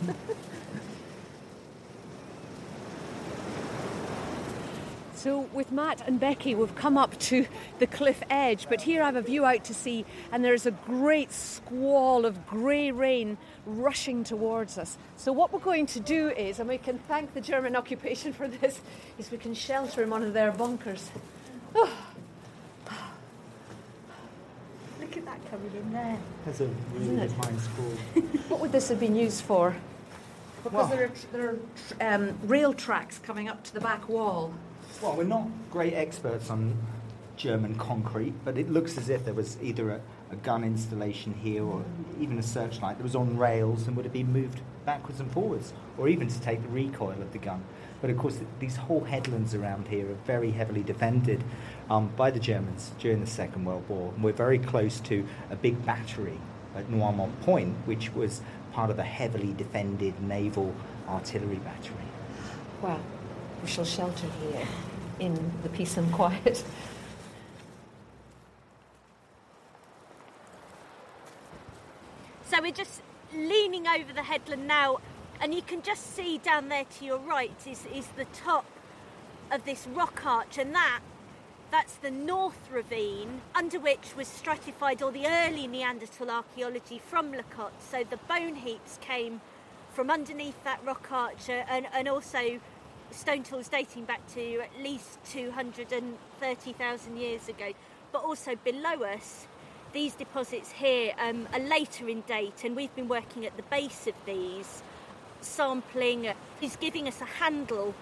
So, 5.20 5.50
with 5.52 5.70
Matt 5.74 6.08
and 6.08 6.18
Becky, 6.18 6.56
we've 6.56 6.74
come 6.76 6.98
up 6.98 7.20
to 7.20 7.46
the 7.80 7.88
cliff 7.88 8.24
edge, 8.30 8.68
but 8.70 8.80
here 8.80 9.04
I 9.04 9.08
have 9.08 9.18
a 9.18 9.22
view 9.22 9.44
out 9.44 9.66
to 9.66 9.74
sea, 9.74 10.06
and 10.32 10.46
there's 10.46 10.66
a 10.66 10.72
great 10.72 11.34
squall 11.34 12.26
of 12.26 12.48
grey 12.48 12.92
rain 12.92 13.38
rushing 13.66 14.24
towards 14.24 14.78
us. 14.78 14.98
So, 15.18 15.34
what 15.34 15.52
we're 15.52 15.60
going 15.60 15.88
to 15.88 16.00
do 16.00 16.30
is, 16.30 16.62
and 16.62 16.70
we 16.70 16.78
can 16.78 17.00
thank 17.00 17.34
the 17.34 17.42
German 17.42 17.76
occupation 17.76 18.32
for 18.32 18.48
this, 18.48 18.80
is 19.18 19.30
we 19.30 19.38
can 19.38 19.54
shelter 19.54 20.04
in 20.04 20.10
one 20.10 20.24
of 20.24 20.32
their 20.32 20.54
bunkers. 20.54 21.12
Oh. 21.76 21.94
Look 25.02 25.18
at 25.18 25.26
that 25.26 25.52
coming 25.52 25.72
in 25.76 25.92
there. 25.92 26.18
That's 26.46 26.62
a 26.62 26.70
really 26.94 27.26
Isn't 27.26 27.60
squall. 27.60 27.92
What 28.48 28.62
would 28.62 28.72
this 28.72 28.88
have 28.88 29.02
been 29.02 29.18
used 29.18 29.44
for? 29.44 29.76
Because 30.64 30.74
Well- 30.74 30.88
there 30.88 31.04
are, 31.08 31.12
there 31.34 31.50
are 31.50 32.16
um, 32.16 32.38
rail 32.44 32.74
tracks 32.74 33.20
coming 33.20 33.50
up 33.50 33.66
to 33.66 33.74
the 33.74 33.82
back 33.82 34.08
wall. 34.08 34.54
Well, 35.02 35.16
we're 35.16 35.24
not 35.24 35.48
great 35.72 35.94
experts 35.94 36.50
on 36.50 36.78
German 37.38 37.76
concrete, 37.76 38.34
but 38.44 38.58
it 38.58 38.70
looks 38.70 38.98
as 38.98 39.10
if 39.10 39.24
there 39.24 39.34
was 39.34 39.58
either 39.62 39.92
a, 39.92 40.02
a 40.32 40.36
gun 40.36 40.64
installation 40.66 41.34
here 41.34 41.64
or 41.64 41.86
even 42.20 42.38
a 42.38 42.44
searchlight 42.44 42.98
that 42.98 43.04
was 43.04 43.16
on 43.16 43.38
rails 43.38 43.88
and 43.88 43.96
would 43.96 44.04
have 44.04 44.14
been 44.14 44.34
moved 44.34 44.60
backwards 44.86 45.22
and 45.22 45.32
forwards, 45.32 45.74
or 45.98 46.10
even 46.10 46.28
to 46.28 46.42
take 46.42 46.62
the 46.62 46.68
recoil 46.68 47.22
of 47.22 47.32
the 47.32 47.38
gun. 47.38 47.64
But 48.02 48.10
of 48.10 48.18
course, 48.18 48.40
these 48.60 48.76
whole 48.76 49.06
headlands 49.06 49.56
around 49.56 49.88
here 49.88 50.10
are 50.10 50.18
very 50.26 50.52
heavily 50.52 50.84
defended 50.84 51.44
um, 51.90 52.12
by 52.18 52.32
the 52.32 52.40
Germans 52.40 52.92
during 53.00 53.22
the 53.22 53.28
Second 53.28 53.66
World 53.66 53.88
War. 53.88 54.12
And 54.14 54.24
we're 54.24 54.34
very 54.34 54.60
close 54.60 55.00
to 55.02 55.26
a 55.50 55.56
big 55.56 55.86
battery 55.86 56.40
at 56.76 56.90
Noirmont 56.90 57.40
Point, 57.42 57.76
which 57.86 58.14
was 58.14 58.42
part 58.74 58.90
of 58.90 59.00
a 59.00 59.04
heavily 59.04 59.54
defended 59.54 60.22
naval 60.22 60.76
artillery 61.08 61.58
battery. 61.58 61.96
Well, 62.82 63.02
we 63.62 63.68
shall 63.68 63.86
shelter 63.86 64.28
here 64.42 64.68
in 65.20 65.34
the 65.64 65.70
peace 65.70 65.98
and 65.98 66.12
quiet. 66.12 66.64
So 72.46 72.62
we're 72.62 72.72
just 72.72 73.02
leaning 73.34 73.88
over 73.88 74.12
the 74.14 74.24
headland 74.24 74.68
now, 74.68 74.98
and 75.40 75.54
you 75.54 75.62
can 75.62 75.82
just 75.82 76.16
see 76.16 76.38
down 76.38 76.70
there 76.70 76.86
to 76.98 77.06
your 77.06 77.20
right 77.20 77.56
is, 77.68 77.86
is 77.94 78.08
the 78.18 78.26
top 78.26 78.66
of 79.52 79.66
this 79.66 79.88
rock 79.88 80.26
arch, 80.26 80.58
and 80.58 80.74
that 80.74 81.02
that's 81.72 81.94
the 81.96 82.10
North 82.10 82.68
Ravine, 82.72 83.42
under 83.54 83.80
which 83.80 84.16
was 84.16 84.28
stratified 84.28 85.04
all 85.04 85.12
the 85.12 85.28
early 85.28 85.68
Neanderthal 85.68 86.32
archaeology 86.32 87.00
from 87.00 87.32
La 87.32 87.44
Cotte. 87.44 87.80
So 87.92 88.04
the 88.04 88.18
bone 88.18 88.56
heaps 88.56 88.98
came 89.02 89.42
from 89.94 90.10
underneath 90.10 90.64
that 90.64 90.84
rock 90.84 91.12
arch, 91.12 91.48
uh, 91.48 91.64
and, 91.70 91.86
and 91.94 92.08
also 92.08 92.60
stone 93.12 93.44
tools 93.44 93.68
dating 93.68 94.06
back 94.06 94.26
to 94.34 94.60
at 94.60 94.70
least 94.82 95.18
230,000 95.32 97.18
years 97.18 97.48
ago. 97.50 97.72
But 98.12 98.24
also 98.24 98.56
below 98.56 99.04
us, 99.04 99.48
these 99.94 100.14
deposits 100.14 100.72
here 100.72 101.14
um, 101.20 101.48
are 101.54 101.60
later 101.60 102.08
in 102.08 102.22
date, 102.22 102.64
and 102.64 102.76
we've 102.76 102.96
been 102.96 103.08
working 103.08 103.46
at 103.46 103.56
the 103.58 103.64
base 103.64 104.08
of 104.08 104.14
these, 104.26 104.84
sampling, 105.42 106.32
is 106.62 106.76
giving 106.76 107.08
us 107.08 107.22
a 107.22 107.26
handle 107.26 107.94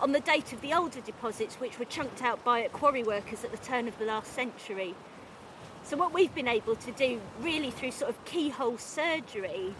on 0.00 0.12
the 0.12 0.20
date 0.20 0.52
of 0.52 0.60
the 0.60 0.72
older 0.72 1.00
deposits, 1.00 1.56
which 1.56 1.78
were 1.78 1.84
chunked 1.84 2.22
out 2.22 2.44
by 2.44 2.66
quarry 2.68 3.02
workers 3.02 3.44
at 3.44 3.50
the 3.50 3.58
turn 3.58 3.88
of 3.88 3.98
the 3.98 4.04
last 4.04 4.32
century. 4.32 4.94
So, 5.84 5.96
what 5.96 6.12
we've 6.12 6.34
been 6.34 6.48
able 6.48 6.76
to 6.76 6.92
do, 6.92 7.20
really 7.40 7.70
through 7.70 7.92
sort 7.92 8.10
of 8.10 8.24
keyhole 8.24 8.78
surgery, 8.78 9.74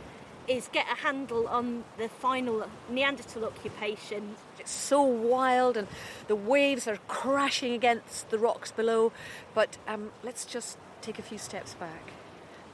is 0.48 0.68
get 0.72 0.86
a 0.90 0.96
handle 0.96 1.46
on 1.48 1.84
the 1.98 2.08
final 2.08 2.66
Neanderthal 2.88 3.44
occupation. 3.44 4.36
It's 4.58 4.70
so 4.72 5.02
wild, 5.02 5.76
and 5.76 5.86
the 6.26 6.36
waves 6.36 6.88
are 6.88 6.96
crashing 7.06 7.74
against 7.74 8.30
the 8.30 8.38
rocks 8.38 8.72
below. 8.72 9.12
But 9.54 9.76
um, 9.86 10.10
let's 10.22 10.44
just 10.44 10.78
take 11.02 11.18
a 11.18 11.22
few 11.22 11.38
steps 11.38 11.74
back. 11.74 12.12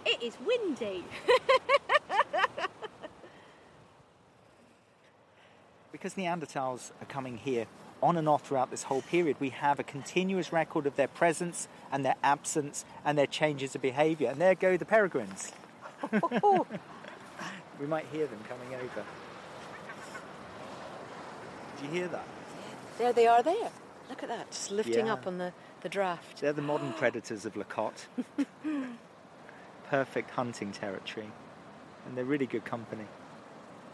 It 0.06 0.22
is 0.22 0.36
windy. 0.46 1.04
because 5.92 6.14
Neanderthals 6.14 6.92
are 7.00 7.06
coming 7.06 7.38
here 7.38 7.66
on 8.02 8.16
and 8.18 8.28
off 8.28 8.46
throughout 8.46 8.70
this 8.70 8.84
whole 8.84 9.02
period, 9.02 9.36
we 9.40 9.48
have 9.48 9.80
a 9.80 9.82
continuous 9.82 10.52
record 10.52 10.86
of 10.86 10.94
their 10.96 11.08
presence 11.08 11.68
and 11.90 12.04
their 12.04 12.16
absence 12.22 12.84
and 13.04 13.16
their 13.16 13.26
changes 13.26 13.74
of 13.74 13.80
behaviour. 13.80 14.28
And 14.28 14.40
there 14.40 14.54
go 14.54 14.76
the 14.76 14.84
peregrines. 14.84 15.52
we 17.80 17.86
might 17.86 18.06
hear 18.12 18.26
them 18.26 18.38
coming 18.48 18.74
over. 18.74 19.04
Did 21.76 21.84
you 21.86 21.90
hear 21.90 22.08
that? 22.08 22.24
There 22.98 23.12
they 23.12 23.26
are 23.26 23.42
there. 23.42 23.70
Look 24.08 24.22
at 24.22 24.28
that, 24.28 24.50
just 24.50 24.70
lifting 24.70 25.06
Yeah. 25.06 25.14
up 25.14 25.26
on 25.26 25.38
the, 25.38 25.52
the 25.80 25.88
draft. 25.88 26.40
They're 26.40 26.52
the 26.52 26.62
modern 26.62 26.92
predators 26.92 27.44
of 27.44 27.56
La 27.56 27.64
Cotte. 27.64 28.06
Perfect 29.90 30.30
hunting 30.30 30.72
territory. 30.72 31.30
And 32.06 32.16
they're 32.16 32.24
really 32.24 32.46
good 32.46 32.64
company. 32.64 33.06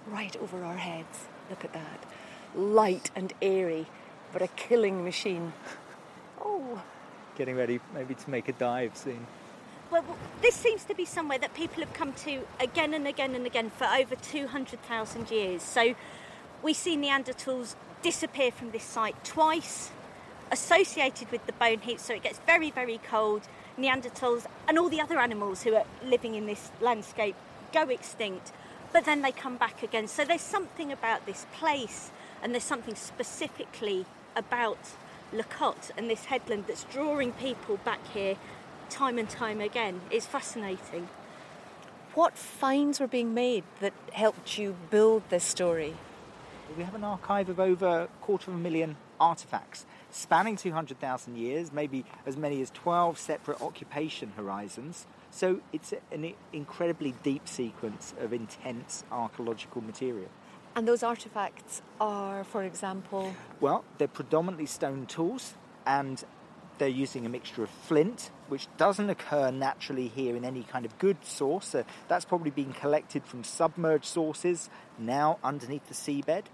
Right 0.06 0.36
over 0.36 0.64
our 0.64 0.76
heads. 0.76 1.26
Look 1.48 1.64
at 1.64 1.72
that. 1.72 2.04
Light 2.54 3.10
and 3.14 3.32
airy, 3.40 3.86
but 4.32 4.42
a 4.42 4.48
killing 4.48 5.04
machine. 5.04 5.52
Oh, 6.42 6.80
Getting 7.36 7.54
ready 7.54 7.80
maybe 7.92 8.14
to 8.14 8.30
make 8.30 8.48
a 8.48 8.52
dive 8.52 8.96
soon. 8.96 9.26
Well, 9.90 10.04
this 10.40 10.54
seems 10.54 10.84
to 10.84 10.94
be 10.94 11.04
somewhere 11.04 11.38
that 11.38 11.52
people 11.52 11.82
have 11.82 11.92
come 11.92 12.12
to 12.12 12.46
again 12.60 12.94
and 12.94 13.08
again 13.08 13.34
and 13.34 13.44
again 13.44 13.70
for 13.70 13.86
over 13.86 14.14
200,000 14.14 15.30
years. 15.32 15.62
So 15.62 15.96
we 16.62 16.74
see 16.74 16.96
Neanderthals 16.96 17.74
disappear 18.00 18.52
from 18.52 18.70
this 18.70 18.84
site 18.84 19.24
twice, 19.24 19.90
associated 20.52 21.32
with 21.32 21.44
the 21.46 21.52
bone 21.54 21.80
heap, 21.80 21.98
so 21.98 22.14
it 22.14 22.22
gets 22.22 22.38
very, 22.46 22.70
very 22.70 22.98
cold. 22.98 23.42
Neanderthals 23.76 24.46
and 24.68 24.78
all 24.78 24.88
the 24.88 25.00
other 25.00 25.18
animals 25.18 25.64
who 25.64 25.74
are 25.74 25.86
living 26.04 26.36
in 26.36 26.46
this 26.46 26.70
landscape 26.80 27.34
go 27.72 27.88
extinct, 27.88 28.52
but 28.92 29.04
then 29.04 29.22
they 29.22 29.32
come 29.32 29.56
back 29.56 29.82
again. 29.82 30.06
So 30.06 30.24
there's 30.24 30.40
something 30.40 30.92
about 30.92 31.26
this 31.26 31.46
place, 31.52 32.12
and 32.44 32.54
there's 32.54 32.62
something 32.62 32.94
specifically 32.94 34.06
about 34.36 34.78
La 35.32 35.42
Cotte 35.42 35.90
and 35.96 36.08
this 36.08 36.26
headland 36.26 36.66
that's 36.68 36.84
drawing 36.84 37.32
people 37.32 37.76
back 37.78 38.06
here 38.12 38.36
time 38.90 39.18
and 39.18 39.28
time 39.28 39.60
again. 39.60 40.00
It's 40.10 40.26
fascinating. 40.26 41.08
what 42.14 42.36
finds 42.36 42.98
were 42.98 43.06
being 43.06 43.32
made 43.32 43.62
that 43.80 43.92
helped 44.12 44.58
you 44.58 44.76
build 44.90 45.22
this 45.30 45.44
story? 45.44 45.94
We 46.76 46.82
have 46.82 46.94
an 46.94 47.04
archive 47.04 47.48
of 47.48 47.60
over 47.60 47.86
a 47.86 48.08
quarter 48.20 48.50
of 48.50 48.56
a 48.56 48.60
million 48.60 48.96
artifacts 49.20 49.86
spanning 50.10 50.56
200,000 50.56 51.36
years, 51.36 51.72
maybe 51.72 52.04
as 52.26 52.36
many 52.36 52.60
as 52.62 52.70
12 52.70 53.18
separate 53.18 53.62
occupation 53.62 54.32
horizons. 54.36 55.06
So 55.30 55.60
it's 55.72 55.94
an 56.10 56.34
incredibly 56.52 57.14
deep 57.22 57.46
sequence 57.46 58.14
of 58.20 58.32
intense 58.32 59.04
archaeological 59.12 59.82
material. 59.82 60.28
And 60.74 60.86
those 60.86 61.02
artifacts 61.02 61.82
are, 62.00 62.44
for 62.44 62.64
example, 62.64 63.34
Well, 63.60 63.84
they're 63.98 64.08
predominantly 64.08 64.66
stone 64.66 65.06
tools 65.06 65.54
and 65.86 66.24
they're 66.80 66.88
using 66.88 67.24
a 67.26 67.28
mixture 67.28 67.62
of 67.62 67.70
flint, 67.70 68.30
which 68.48 68.66
doesn't 68.78 69.08
occur 69.08 69.52
naturally 69.52 70.08
here 70.08 70.34
in 70.34 70.44
any 70.44 70.64
kind 70.64 70.84
of 70.84 70.98
good 70.98 71.24
source. 71.24 71.66
So 71.66 71.84
that's 72.08 72.24
probably 72.24 72.50
been 72.50 72.72
collected 72.72 73.24
from 73.24 73.44
submerged 73.44 74.06
sources 74.06 74.68
now 74.98 75.38
underneath 75.44 75.86
the 75.88 75.94
seabed, 75.94 76.44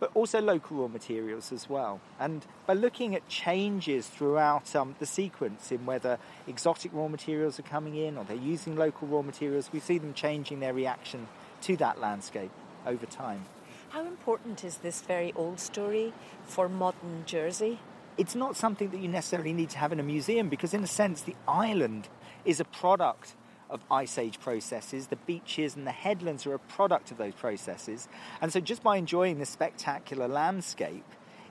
but 0.00 0.10
also 0.14 0.40
local 0.40 0.78
raw 0.78 0.88
materials 0.88 1.52
as 1.52 1.68
well. 1.68 2.00
And 2.18 2.44
by 2.66 2.72
looking 2.72 3.14
at 3.14 3.28
changes 3.28 4.08
throughout 4.08 4.74
um, 4.74 4.96
the 4.98 5.06
sequence 5.06 5.70
in 5.70 5.86
whether 5.86 6.18
exotic 6.48 6.90
raw 6.94 7.06
materials 7.06 7.60
are 7.60 7.62
coming 7.62 7.94
in 7.94 8.16
or 8.16 8.24
they're 8.24 8.36
using 8.36 8.74
local 8.74 9.06
raw 9.06 9.22
materials, 9.22 9.70
we 9.72 9.80
see 9.80 9.98
them 9.98 10.14
changing 10.14 10.60
their 10.60 10.74
reaction 10.74 11.28
to 11.60 11.76
that 11.76 12.00
landscape 12.00 12.50
over 12.86 13.06
time. 13.06 13.44
how 13.90 14.04
important 14.06 14.64
is 14.64 14.78
this 14.78 15.02
very 15.02 15.32
old 15.36 15.60
story 15.60 16.12
for 16.42 16.68
modern 16.68 17.22
Jersey? 17.26 17.78
It's 18.16 18.34
not 18.34 18.56
something 18.56 18.90
that 18.90 19.00
you 19.00 19.08
necessarily 19.08 19.52
need 19.52 19.70
to 19.70 19.78
have 19.78 19.92
in 19.92 20.00
a 20.00 20.02
museum 20.02 20.48
because, 20.48 20.74
in 20.74 20.82
a 20.84 20.86
sense, 20.86 21.22
the 21.22 21.36
island 21.48 22.08
is 22.44 22.60
a 22.60 22.64
product 22.64 23.34
of 23.70 23.80
ice 23.90 24.18
age 24.18 24.38
processes. 24.40 25.08
The 25.08 25.16
beaches 25.16 25.74
and 25.74 25.86
the 25.86 25.92
headlands 25.92 26.46
are 26.46 26.54
a 26.54 26.58
product 26.58 27.10
of 27.10 27.18
those 27.18 27.34
processes. 27.34 28.08
And 28.40 28.52
so, 28.52 28.60
just 28.60 28.82
by 28.82 28.96
enjoying 28.96 29.38
this 29.38 29.50
spectacular 29.50 30.28
landscape, 30.28 31.04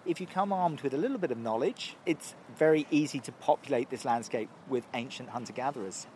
if 0.06 0.20
you 0.20 0.28
come 0.28 0.52
armed 0.52 0.82
with 0.82 0.94
a 0.94 0.98
little 0.98 1.18
bit 1.18 1.32
of 1.32 1.38
knowledge, 1.38 1.96
it's 2.06 2.36
very 2.58 2.86
easy 2.92 3.20
to 3.20 3.32
populate 3.32 3.90
this 3.90 4.06
landscape 4.06 4.50
with 4.68 4.86
ancient 4.94 5.30
hunter 5.30 5.54
gatherers. 5.54 6.08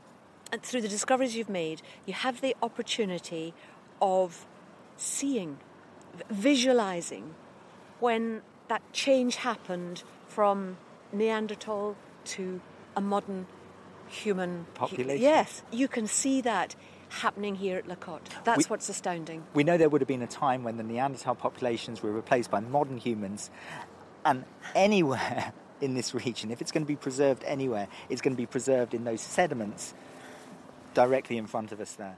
And 0.52 0.62
through 0.62 0.82
the 0.82 0.88
discoveries 0.88 1.36
you've 1.36 1.50
made, 1.50 1.82
you 2.06 2.14
have 2.14 2.42
the 2.42 2.56
opportunity 2.62 3.54
of 4.02 4.46
seeing, 4.96 5.58
visualizing 6.30 7.36
when 8.00 8.42
that 8.68 8.82
change 8.94 9.38
happened 9.38 10.04
from 10.38 10.78
Neanderthal 11.12 11.96
to 12.24 12.62
a 12.96 13.02
modern 13.02 13.48
human 14.08 14.68
Population. 14.76 15.20
Yes, 15.20 15.64
you 15.72 15.88
can 15.88 16.06
see 16.06 16.42
that 16.42 16.76
happening 17.10 17.56
here 17.56 17.76
at 17.76 17.88
La 17.88 17.96
Cotte. 17.96 18.30
That's 18.44 18.60
We- 18.60 18.64
what's 18.66 18.88
astounding. 18.88 19.46
We 19.56 19.64
know 19.64 19.78
there 19.78 19.90
would 19.90 20.00
have 20.00 20.08
been 20.08 20.22
a 20.22 20.28
time 20.28 20.64
when 20.64 20.78
the 20.78 20.84
Neanderthal 20.84 21.34
populations 21.34 22.04
were 22.04 22.12
replaced 22.12 22.52
by 22.52 22.60
modern 22.60 23.00
humans, 23.00 23.50
and 24.24 24.46
anywhere 24.76 25.54
in 25.82 25.96
this 25.96 26.14
region, 26.14 26.52
if 26.52 26.62
it's 26.62 26.72
going 26.72 26.84
to 26.84 26.88
be 26.88 26.96
preserved 26.96 27.44
anywhere, 27.44 27.88
it's 28.08 28.22
going 28.22 28.36
to 28.36 28.38
be 28.38 28.46
preserved 28.46 28.94
in 28.94 29.06
those 29.06 29.22
sediments 29.22 29.96
directly 30.94 31.40
in 31.40 31.48
front 31.48 31.72
of 31.72 31.82
us 31.82 31.94
there. 31.94 32.18